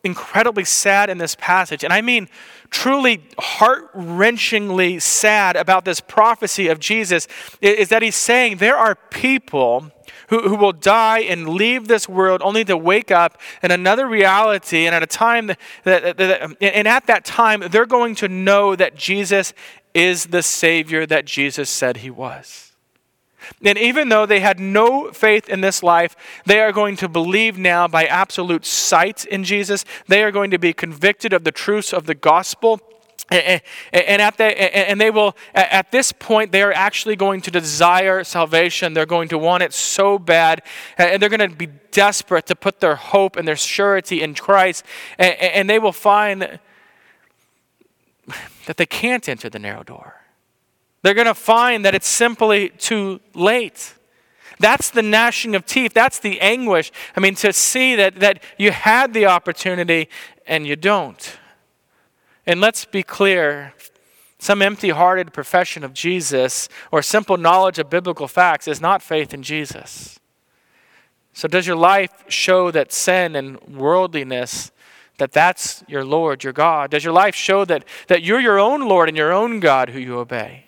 incredibly 0.02 0.64
sad 0.64 1.10
in 1.10 1.18
this 1.18 1.36
passage, 1.36 1.84
and 1.84 1.92
I 1.92 2.00
mean 2.00 2.28
truly 2.70 3.22
heart 3.38 3.92
wrenchingly 3.94 5.00
sad 5.00 5.56
about 5.56 5.84
this 5.84 6.00
prophecy 6.00 6.68
of 6.68 6.80
Jesus, 6.80 7.28
is 7.60 7.90
that 7.90 8.02
he's 8.02 8.16
saying 8.16 8.56
there 8.56 8.76
are 8.76 8.94
people 8.94 9.92
who, 10.32 10.48
who 10.48 10.56
will 10.56 10.72
die 10.72 11.18
and 11.18 11.46
leave 11.46 11.88
this 11.88 12.08
world 12.08 12.40
only 12.42 12.64
to 12.64 12.74
wake 12.74 13.10
up 13.10 13.38
in 13.62 13.70
another 13.70 14.06
reality 14.08 14.86
and 14.86 14.94
at 14.94 15.02
a 15.02 15.06
time 15.06 15.48
that, 15.48 15.58
that, 15.84 16.16
that, 16.16 16.56
and 16.58 16.88
at 16.88 17.06
that 17.06 17.26
time 17.26 17.62
they're 17.70 17.84
going 17.84 18.14
to 18.14 18.28
know 18.28 18.74
that 18.74 18.96
Jesus 18.96 19.52
is 19.92 20.26
the 20.26 20.42
Savior 20.42 21.04
that 21.04 21.26
Jesus 21.26 21.68
said 21.68 21.98
he 21.98 22.08
was. 22.08 22.72
And 23.62 23.76
even 23.76 24.08
though 24.08 24.24
they 24.24 24.40
had 24.40 24.58
no 24.58 25.12
faith 25.12 25.50
in 25.50 25.60
this 25.60 25.82
life, 25.82 26.16
they 26.46 26.60
are 26.60 26.72
going 26.72 26.96
to 26.96 27.08
believe 27.10 27.58
now 27.58 27.86
by 27.86 28.06
absolute 28.06 28.64
sight 28.64 29.26
in 29.26 29.44
Jesus. 29.44 29.84
They 30.08 30.22
are 30.22 30.30
going 30.30 30.50
to 30.52 30.58
be 30.58 30.72
convicted 30.72 31.34
of 31.34 31.44
the 31.44 31.52
truths 31.52 31.92
of 31.92 32.06
the 32.06 32.14
gospel 32.14 32.80
and 33.32 34.22
at 34.22 34.36
the, 34.36 34.44
and 34.44 35.00
they 35.00 35.10
will 35.10 35.36
at 35.54 35.90
this 35.90 36.12
point 36.12 36.52
they 36.52 36.62
are 36.62 36.72
actually 36.72 37.16
going 37.16 37.40
to 37.42 37.50
desire 37.50 38.24
salvation. 38.24 38.94
They're 38.94 39.06
going 39.06 39.28
to 39.28 39.38
want 39.38 39.62
it 39.62 39.72
so 39.72 40.18
bad. 40.18 40.62
And 40.98 41.20
they're 41.20 41.28
going 41.28 41.50
to 41.50 41.56
be 41.56 41.68
desperate 41.90 42.46
to 42.46 42.56
put 42.56 42.80
their 42.80 42.96
hope 42.96 43.36
and 43.36 43.46
their 43.46 43.56
surety 43.56 44.22
in 44.22 44.34
christ. 44.34 44.84
And 45.18 45.68
they 45.68 45.78
will 45.78 45.92
find 45.92 46.58
that 48.66 48.76
they 48.76 48.86
can't 48.86 49.28
enter 49.28 49.48
the 49.48 49.58
narrow 49.58 49.82
door. 49.82 50.16
They're 51.02 51.14
going 51.14 51.26
to 51.26 51.34
find 51.34 51.84
that 51.84 51.94
it's 51.94 52.08
simply 52.08 52.68
too 52.70 53.20
late. 53.34 53.94
That's 54.60 54.90
the 54.90 55.02
gnashing 55.02 55.56
of 55.56 55.66
teeth. 55.66 55.92
That's 55.92 56.20
the 56.20 56.40
anguish. 56.40 56.92
I 57.16 57.20
mean 57.20 57.34
to 57.36 57.52
see 57.52 57.96
that, 57.96 58.20
that 58.20 58.42
you 58.58 58.70
had 58.70 59.12
the 59.12 59.26
opportunity 59.26 60.08
and 60.46 60.66
you 60.66 60.76
don't 60.76 61.38
and 62.46 62.60
let's 62.60 62.84
be 62.84 63.02
clear 63.02 63.74
some 64.38 64.60
empty 64.60 64.88
hearted 64.88 65.32
profession 65.32 65.84
of 65.84 65.94
Jesus 65.94 66.68
or 66.90 67.00
simple 67.00 67.36
knowledge 67.36 67.78
of 67.78 67.88
biblical 67.88 68.26
facts 68.26 68.66
is 68.66 68.80
not 68.80 69.00
faith 69.00 69.32
in 69.32 69.44
Jesus. 69.44 70.18
So, 71.32 71.46
does 71.46 71.66
your 71.66 71.76
life 71.76 72.24
show 72.26 72.72
that 72.72 72.92
sin 72.92 73.36
and 73.36 73.60
worldliness, 73.60 74.72
that 75.18 75.30
that's 75.30 75.84
your 75.86 76.04
Lord, 76.04 76.42
your 76.42 76.52
God? 76.52 76.90
Does 76.90 77.04
your 77.04 77.12
life 77.12 77.36
show 77.36 77.64
that, 77.66 77.84
that 78.08 78.24
you're 78.24 78.40
your 78.40 78.58
own 78.58 78.80
Lord 78.88 79.08
and 79.08 79.16
your 79.16 79.32
own 79.32 79.60
God 79.60 79.90
who 79.90 80.00
you 80.00 80.18
obey? 80.18 80.66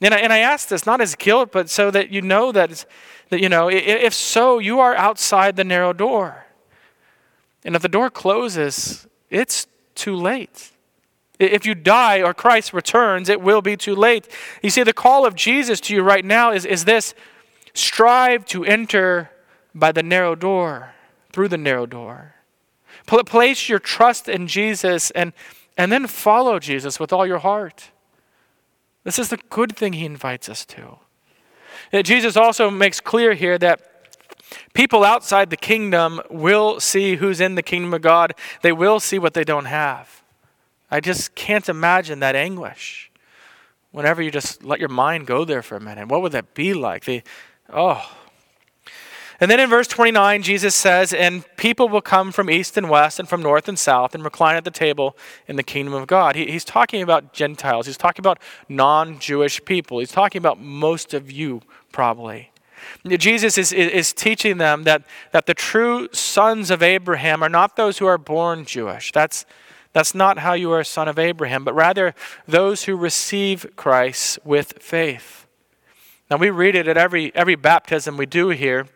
And 0.00 0.14
I, 0.14 0.18
and 0.18 0.32
I 0.32 0.38
ask 0.38 0.68
this 0.68 0.86
not 0.86 1.00
as 1.00 1.16
guilt, 1.16 1.50
but 1.50 1.68
so 1.68 1.90
that 1.90 2.10
you 2.10 2.22
know 2.22 2.52
that, 2.52 2.86
that, 3.30 3.40
you 3.40 3.48
know, 3.48 3.68
if 3.68 4.14
so, 4.14 4.60
you 4.60 4.78
are 4.78 4.94
outside 4.94 5.56
the 5.56 5.64
narrow 5.64 5.92
door. 5.92 6.46
And 7.64 7.74
if 7.74 7.82
the 7.82 7.88
door 7.88 8.10
closes, 8.10 9.08
it's 9.28 9.66
too 9.96 10.14
late. 10.14 10.70
If 11.38 11.66
you 11.66 11.74
die 11.74 12.22
or 12.22 12.32
Christ 12.32 12.72
returns, 12.72 13.28
it 13.28 13.40
will 13.40 13.62
be 13.62 13.76
too 13.76 13.94
late. 13.94 14.28
You 14.62 14.70
see, 14.70 14.82
the 14.82 14.92
call 14.92 15.26
of 15.26 15.34
Jesus 15.34 15.80
to 15.82 15.94
you 15.94 16.02
right 16.02 16.24
now 16.24 16.50
is, 16.50 16.64
is 16.64 16.84
this 16.84 17.14
strive 17.74 18.46
to 18.46 18.64
enter 18.64 19.30
by 19.74 19.92
the 19.92 20.02
narrow 20.02 20.34
door, 20.34 20.94
through 21.32 21.48
the 21.48 21.58
narrow 21.58 21.84
door. 21.86 22.34
Place 23.06 23.68
your 23.68 23.78
trust 23.78 24.28
in 24.28 24.46
Jesus 24.46 25.10
and, 25.12 25.32
and 25.76 25.92
then 25.92 26.06
follow 26.06 26.58
Jesus 26.58 26.98
with 26.98 27.12
all 27.12 27.26
your 27.26 27.38
heart. 27.38 27.90
This 29.04 29.18
is 29.18 29.28
the 29.28 29.38
good 29.50 29.76
thing 29.76 29.92
he 29.92 30.04
invites 30.04 30.48
us 30.48 30.64
to. 30.66 30.98
Uh, 31.92 32.02
Jesus 32.02 32.36
also 32.36 32.70
makes 32.70 33.00
clear 33.00 33.34
here 33.34 33.58
that 33.58 33.80
people 34.72 35.04
outside 35.04 35.50
the 35.50 35.56
kingdom 35.56 36.20
will 36.30 36.80
see 36.80 37.16
who's 37.16 37.40
in 37.40 37.54
the 37.54 37.62
kingdom 37.62 37.94
of 37.94 38.02
God, 38.02 38.34
they 38.62 38.72
will 38.72 38.98
see 38.98 39.18
what 39.18 39.34
they 39.34 39.44
don't 39.44 39.66
have. 39.66 40.22
I 40.90 41.00
just 41.00 41.34
can't 41.34 41.68
imagine 41.68 42.20
that 42.20 42.36
anguish 42.36 43.10
whenever 43.90 44.22
you 44.22 44.30
just 44.30 44.62
let 44.62 44.78
your 44.78 44.88
mind 44.88 45.26
go 45.26 45.44
there 45.44 45.62
for 45.62 45.76
a 45.76 45.80
minute. 45.80 46.08
What 46.08 46.22
would 46.22 46.32
that 46.32 46.54
be 46.54 46.74
like? 46.74 47.04
The, 47.04 47.22
oh, 47.72 48.08
and 49.38 49.50
then 49.50 49.60
in 49.60 49.68
verse 49.68 49.86
29, 49.86 50.42
Jesus 50.42 50.74
says, 50.74 51.12
And 51.12 51.44
people 51.56 51.88
will 51.88 52.00
come 52.00 52.32
from 52.32 52.48
east 52.48 52.76
and 52.76 52.88
west 52.88 53.18
and 53.18 53.28
from 53.28 53.42
north 53.42 53.68
and 53.68 53.78
south 53.78 54.14
and 54.14 54.24
recline 54.24 54.56
at 54.56 54.64
the 54.64 54.70
table 54.70 55.16
in 55.46 55.56
the 55.56 55.62
kingdom 55.62 55.92
of 55.92 56.06
God. 56.06 56.36
He, 56.36 56.46
he's 56.46 56.64
talking 56.64 57.02
about 57.02 57.34
Gentiles. 57.34 57.86
He's 57.86 57.98
talking 57.98 58.22
about 58.22 58.38
non 58.68 59.18
Jewish 59.18 59.62
people. 59.64 59.98
He's 59.98 60.12
talking 60.12 60.38
about 60.38 60.58
most 60.58 61.12
of 61.12 61.30
you, 61.30 61.60
probably. 61.92 62.50
Jesus 63.06 63.58
is, 63.58 63.72
is, 63.72 64.12
teaching 64.12 64.58
them 64.58 64.84
that, 64.84 65.02
that 65.32 65.46
the 65.46 65.54
true 65.54 66.08
sons 66.12 66.70
of 66.70 66.82
Abraham 66.82 67.42
are 67.42 67.48
not 67.48 67.76
those 67.76 67.98
who 67.98 68.06
are 68.06 68.18
born 68.18 68.64
Jewish. 68.64 69.12
That's, 69.12 69.44
that's 69.96 70.14
not 70.14 70.40
how 70.40 70.52
you 70.52 70.70
are 70.72 70.80
a 70.80 70.84
son 70.84 71.08
of 71.08 71.18
Abraham, 71.18 71.64
but 71.64 71.74
rather 71.74 72.14
those 72.46 72.84
who 72.84 72.94
receive 72.94 73.66
Christ 73.76 74.38
with 74.44 74.74
faith. 74.78 75.46
Now, 76.30 76.36
we 76.36 76.50
read 76.50 76.74
it 76.74 76.86
at 76.86 76.98
every, 76.98 77.34
every 77.34 77.54
baptism 77.54 78.18
we 78.18 78.26
do 78.26 78.50
here 78.50 78.88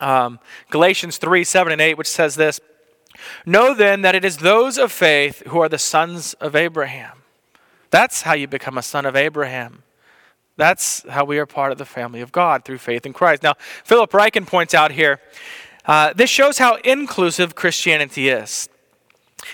um, 0.00 0.38
Galatians 0.70 1.18
3 1.18 1.44
7 1.44 1.70
and 1.70 1.82
8, 1.82 1.98
which 1.98 2.08
says 2.08 2.36
this 2.36 2.60
Know 3.44 3.74
then 3.74 4.00
that 4.00 4.14
it 4.14 4.24
is 4.24 4.38
those 4.38 4.78
of 4.78 4.90
faith 4.90 5.42
who 5.48 5.60
are 5.60 5.68
the 5.68 5.76
sons 5.76 6.32
of 6.40 6.56
Abraham. 6.56 7.18
That's 7.90 8.22
how 8.22 8.32
you 8.32 8.48
become 8.48 8.78
a 8.78 8.82
son 8.82 9.04
of 9.04 9.14
Abraham. 9.14 9.82
That's 10.56 11.06
how 11.10 11.26
we 11.26 11.38
are 11.38 11.44
part 11.44 11.72
of 11.72 11.78
the 11.78 11.84
family 11.84 12.22
of 12.22 12.32
God 12.32 12.64
through 12.64 12.78
faith 12.78 13.04
in 13.04 13.12
Christ. 13.12 13.42
Now, 13.42 13.52
Philip 13.84 14.12
Ryken 14.12 14.46
points 14.46 14.72
out 14.72 14.92
here 14.92 15.20
uh, 15.84 16.14
this 16.14 16.30
shows 16.30 16.56
how 16.56 16.76
inclusive 16.76 17.54
Christianity 17.54 18.30
is. 18.30 18.70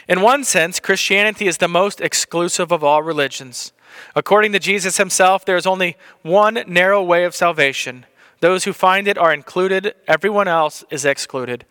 In 0.08 0.20
one 0.20 0.44
sense, 0.44 0.80
Christianity 0.80 1.46
is 1.46 1.58
the 1.58 1.68
most 1.68 2.00
exclusive 2.00 2.72
of 2.72 2.82
all 2.82 3.02
religions. 3.02 3.72
According 4.16 4.52
to 4.52 4.58
Jesus 4.58 4.96
himself, 4.96 5.44
there 5.44 5.56
is 5.56 5.66
only 5.66 5.96
one 6.22 6.64
narrow 6.66 7.02
way 7.02 7.24
of 7.24 7.34
salvation 7.34 8.06
those 8.44 8.64
who 8.64 8.74
find 8.74 9.08
it 9.08 9.16
are 9.16 9.32
included, 9.32 9.94
everyone 10.06 10.48
else 10.48 10.84
is 10.90 11.06
excluded. 11.06 11.64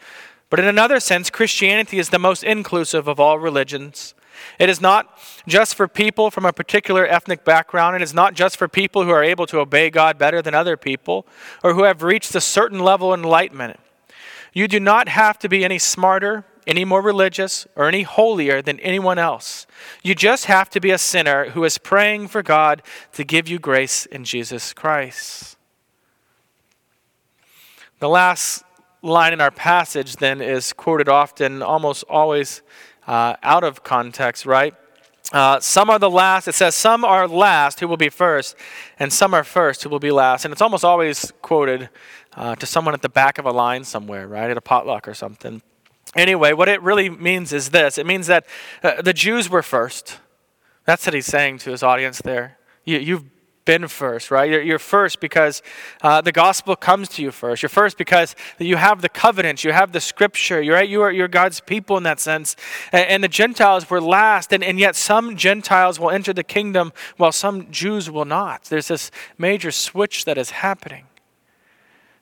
But 0.49 0.60
in 0.60 0.65
another 0.65 0.99
sense, 0.99 1.30
Christianity 1.30 1.99
is 1.99 2.10
the 2.10 2.17
most 2.17 2.43
inclusive 2.43 3.08
of 3.08 3.19
all 3.19 3.38
religions. 3.38 4.15
It 4.58 4.69
is 4.69 4.82
not 4.82 5.19
just 5.47 5.76
for 5.76 5.88
people 5.88 6.32
from 6.32 6.45
a 6.45 6.52
particular 6.52 7.06
ethnic 7.06 7.45
background. 7.45 7.95
It 7.95 8.02
is 8.02 8.13
not 8.13 8.34
just 8.34 8.58
for 8.58 8.67
people 8.67 9.04
who 9.04 9.12
are 9.12 9.23
able 9.23 9.45
to 9.45 9.60
obey 9.60 9.91
God 9.91 10.17
better 10.17 10.41
than 10.41 10.56
other 10.56 10.76
people 10.76 11.28
or 11.63 11.76
who 11.76 11.84
have 11.84 12.02
reached 12.02 12.34
a 12.34 12.41
certain 12.41 12.80
level 12.80 13.13
of 13.13 13.19
enlightenment. 13.19 13.80
You 14.52 14.67
do 14.67 14.80
not 14.80 15.08
have 15.10 15.38
to 15.39 15.49
be 15.49 15.63
any 15.63 15.78
smarter, 15.78 16.43
any 16.65 16.86
more 16.86 17.02
religious, 17.02 17.67
or 17.76 17.88
any 17.88 18.04
holier 18.04 18.62
than 18.62 18.80
anyone 18.80 19.17
else. 19.17 19.67
You 20.04 20.15
just 20.15 20.45
have 20.45 20.69
to 20.71 20.80
be 20.80 20.91
a 20.91 20.97
sinner 20.97 21.49
who 21.52 21.63
is 21.63 21.78
praying 21.78 22.28
for 22.30 22.43
God 22.43 22.82
to 23.13 23.23
give 23.23 23.47
you 23.47 23.60
grace 23.60 24.06
in 24.06 24.23
Jesus 24.23 24.73
Christ. 24.73 25.58
The 27.99 28.10
last 28.10 28.63
line 29.02 29.34
in 29.34 29.41
our 29.41 29.52
passage 29.52 30.17
then 30.17 30.41
is 30.41 30.73
quoted 30.73 31.10
often, 31.10 31.62
almost 31.62 32.04
always 32.10 32.62
uh, 33.08 33.36
out 33.43 33.63
of 33.63 33.84
context, 33.84 34.45
right? 34.45 34.73
Uh, 35.32 35.60
some 35.60 35.89
are 35.89 35.99
the 35.99 36.10
last. 36.10 36.47
It 36.47 36.54
says, 36.54 36.76
Some 36.76 37.06
are 37.06 37.28
last 37.28 37.80
who 37.80 37.88
will 37.88 37.97
be 37.97 38.10
first, 38.10 38.56
and 38.99 39.12
some 39.12 39.34
are 39.34 39.43
first 39.43 39.84
who 39.84 39.89
will 39.89 39.99
be 39.99 40.12
last. 40.12 40.45
And 40.45 40.52
it's 40.52 40.62
almost 40.62 40.84
always 40.84 41.32
quoted 41.41 41.89
uh, 42.36 42.56
to 42.56 42.65
someone 42.65 42.93
at 42.93 43.02
the 43.02 43.10
back 43.10 43.38
of 43.38 43.45
a 43.45 43.52
line 43.52 43.84
somewhere, 43.84 44.28
right? 44.28 44.49
At 44.49 44.58
a 44.58 44.62
potluck 44.62 45.08
or 45.08 45.13
something. 45.13 45.62
Anyway, 46.15 46.54
what 46.54 46.69
it 46.69 46.82
really 46.82 47.10
means 47.10 47.52
is 47.54 47.69
this 47.69 47.97
it 47.97 48.06
means 48.06 48.28
that 48.28 48.45
uh, 48.84 49.02
the 49.02 49.13
Jews 49.13 49.49
were 49.49 49.63
first. 49.63 50.19
That's 50.86 51.06
what 51.06 51.13
he's 51.13 51.26
saying 51.26 51.60
to 51.60 51.71
his 51.71 51.82
audience 51.82 52.21
there. 52.21 52.58
You, 52.84 52.99
you've 52.99 53.23
been 53.65 53.88
first, 53.88 54.32
right? 54.32 54.49
You're, 54.49 54.62
you're 54.62 54.80
first 54.80 55.19
because 55.19 55.62
uh, 56.02 56.21
the 56.21 56.32
gospel 56.32 56.76
comes 56.76 57.08
to 57.10 57.21
you 57.21 57.32
first. 57.32 57.63
You're 57.63 57.69
first 57.69 57.97
because 57.97 58.36
you 58.60 58.76
have 58.76 59.02
the 59.02 59.10
covenants, 59.10 59.63
you 59.63 59.71
have 59.71 59.91
the 59.91 60.02
scripture, 60.02 60.62
you're, 60.62 60.76
right? 60.76 60.89
you 60.89 61.02
are, 61.02 61.12
you're 61.12 61.28
God's 61.28 61.62
people 61.62 61.97
in 61.97 62.04
that 62.04 62.19
sense. 62.19 62.56
And, 62.91 63.08
and 63.08 63.23
the 63.23 63.30
Gentiles 63.30 63.89
were 63.89 64.02
last, 64.02 64.52
and, 64.52 64.63
and 64.63 64.80
yet 64.80 64.95
some 64.95 65.38
Gentiles 65.38 65.99
will 65.99 66.10
enter 66.10 66.34
the 66.34 66.43
kingdom 66.43 66.91
while 67.17 67.32
some 67.32 67.71
Jews 67.71 68.10
will 68.10 68.26
not. 68.26 68.65
There's 68.65 68.89
this 68.89 69.12
major 69.38 69.71
switch 69.71 70.26
that 70.26 70.38
is 70.38 70.52
happening. 70.52 71.06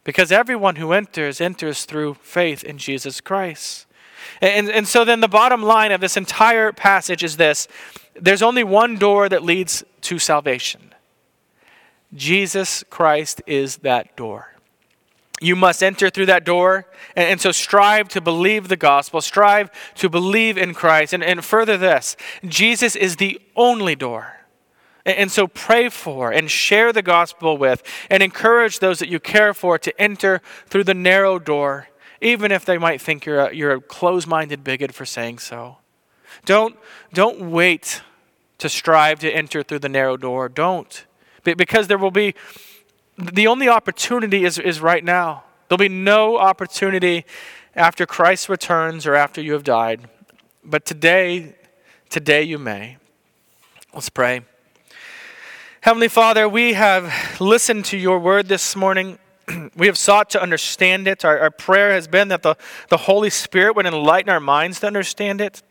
Because 0.04 0.32
everyone 0.32 0.78
who 0.78 0.94
enters, 0.94 1.40
enters 1.40 1.86
through 1.86 2.16
faith 2.16 2.64
in 2.64 2.78
Jesus 2.78 3.22
Christ. 3.22 3.86
And, 4.42 4.70
and 4.70 4.88
so 4.88 5.06
then 5.06 5.22
the 5.22 5.28
bottom 5.28 5.62
line 5.62 5.92
of 5.92 6.02
this 6.02 6.18
entire 6.18 6.72
passage 6.72 7.24
is 7.24 7.38
this 7.38 7.68
there's 8.16 8.42
only 8.42 8.64
one 8.64 8.98
door 8.98 9.30
that 9.30 9.44
leads 9.44 9.84
to 10.02 10.20
salvation. 10.20 10.94
Jesus 12.14 12.84
Christ 12.90 13.42
is 13.48 13.78
that 13.78 14.18
door. 14.18 14.52
You 15.40 15.56
must 15.56 15.82
enter 15.82 16.10
through 16.10 16.28
that 16.28 16.44
door. 16.44 16.86
And, 17.16 17.30
and, 17.30 17.42
so 17.42 17.52
strive 17.52 18.10
to 18.10 18.22
believe 18.22 18.68
the 18.68 18.78
gospel, 18.78 19.22
strive 19.22 19.72
to 19.96 20.10
believe 20.10 20.58
in 20.58 20.74
Christ. 20.74 21.14
And, 21.14 21.24
and 21.24 21.44
further, 21.44 21.78
this 21.78 22.16
Jesus 22.46 22.96
is 22.96 23.16
the 23.16 23.42
only 23.56 23.96
door. 23.96 24.40
And, 25.06 25.32
so 25.32 25.48
pray 25.48 25.90
for 25.90 26.32
and 26.32 26.50
share 26.50 26.94
the 26.94 27.02
gospel 27.02 27.58
with 27.58 27.82
and 28.10 28.22
encourage 28.22 28.80
those 28.80 29.00
that 29.00 29.10
you 29.10 29.20
care 29.20 29.54
for 29.54 29.80
to 29.80 30.02
enter 30.02 30.42
through 30.68 30.84
the 30.84 30.94
narrow 30.94 31.40
door, 31.40 31.88
even 32.22 32.52
if 32.52 32.66
they 32.66 32.78
might 32.78 33.02
think 33.02 33.26
you're 33.26 33.48
a, 33.48 33.56
you're 33.56 33.72
a 33.72 33.82
close 33.82 34.28
minded 34.28 34.64
bigot 34.64 34.94
for 34.94 35.06
saying 35.06 35.40
so. 35.40 35.78
Don't, 36.46 36.78
don't 37.14 37.52
wait 37.52 38.04
to 38.60 38.70
strive 38.70 39.20
to 39.20 39.32
enter 39.32 39.64
through 39.64 39.80
the 39.80 39.90
narrow 39.90 40.18
door. 40.18 40.48
Don't. 40.48 41.06
Because 41.44 41.88
there 41.88 41.98
will 41.98 42.12
be, 42.12 42.36
the 43.18 43.48
only 43.48 43.68
opportunity 43.68 44.46
is, 44.46 44.60
is 44.60 44.80
right 44.80 45.04
now. 45.04 45.44
There'll 45.68 45.80
be 45.80 45.90
no 45.90 46.38
opportunity 46.38 47.26
after 47.76 48.06
Christ 48.06 48.50
returns 48.50 49.08
or 49.08 49.16
after 49.16 49.42
you 49.42 49.54
have 49.54 49.64
died. 49.64 50.10
But 50.64 50.86
today, 50.86 51.56
today 52.10 52.44
you 52.44 52.60
may. 52.60 52.98
Let's 53.94 54.10
pray. 54.10 54.42
Heavenly 55.84 56.10
Father, 56.10 56.48
we 56.48 56.74
have 56.74 57.41
listened 57.41 57.86
to 57.86 57.98
your 57.98 58.20
word 58.20 58.48
this 58.48 58.76
morning. 58.76 59.17
we 59.76 59.88
have 59.88 59.98
sought 59.98 60.30
to 60.30 60.39
understand 60.39 61.08
it. 61.08 61.26
Our, 61.26 61.39
our 61.39 61.50
prayer 61.50 61.91
has 61.91 62.08
been 62.08 62.28
that 62.28 62.44
the, 62.44 62.56
the 62.89 62.98
Holy 62.98 63.32
Spirit 63.32 63.76
would 63.76 63.88
enlighten 63.88 64.30
our 64.30 64.39
minds 64.39 64.80
to 64.82 64.86
understand 64.86 65.41
it. 65.41 65.63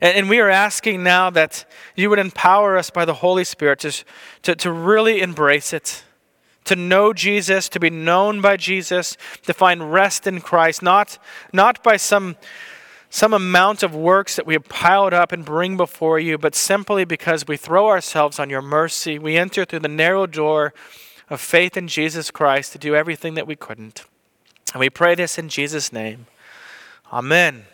And, 0.00 0.16
and 0.16 0.28
we 0.28 0.40
are 0.40 0.50
asking 0.50 1.04
now 1.04 1.30
that 1.30 1.64
you 1.94 2.10
would 2.10 2.18
empower 2.18 2.76
us 2.76 2.90
by 2.90 3.04
the 3.04 3.14
Holy 3.14 3.44
Spirit 3.44 3.78
to, 3.78 4.04
to, 4.42 4.56
to 4.56 4.72
really 4.72 5.20
embrace 5.20 5.72
it, 5.72 6.02
to 6.64 6.74
know 6.74 7.12
Jesus, 7.12 7.68
to 7.68 7.78
be 7.78 7.90
known 7.90 8.40
by 8.40 8.56
Jesus, 8.56 9.16
to 9.44 9.54
find 9.54 9.92
rest 9.92 10.26
in 10.26 10.40
Christ, 10.40 10.82
not, 10.82 11.16
not 11.52 11.84
by 11.84 11.96
some, 11.96 12.34
some 13.14 13.34
amount 13.34 13.82
of 13.82 13.94
works 13.94 14.36
that 14.36 14.46
we 14.46 14.54
have 14.54 14.70
piled 14.70 15.12
up 15.12 15.32
and 15.32 15.44
bring 15.44 15.76
before 15.76 16.18
you, 16.18 16.38
but 16.38 16.54
simply 16.54 17.04
because 17.04 17.46
we 17.46 17.58
throw 17.58 17.88
ourselves 17.88 18.38
on 18.38 18.48
your 18.48 18.62
mercy. 18.62 19.18
We 19.18 19.36
enter 19.36 19.66
through 19.66 19.80
the 19.80 19.88
narrow 19.88 20.26
door 20.26 20.72
of 21.28 21.38
faith 21.38 21.76
in 21.76 21.88
Jesus 21.88 22.30
Christ 22.30 22.72
to 22.72 22.78
do 22.78 22.94
everything 22.94 23.34
that 23.34 23.46
we 23.46 23.54
couldn't. 23.54 24.06
And 24.72 24.80
we 24.80 24.88
pray 24.88 25.14
this 25.14 25.36
in 25.36 25.50
Jesus' 25.50 25.92
name. 25.92 26.24
Amen. 27.12 27.66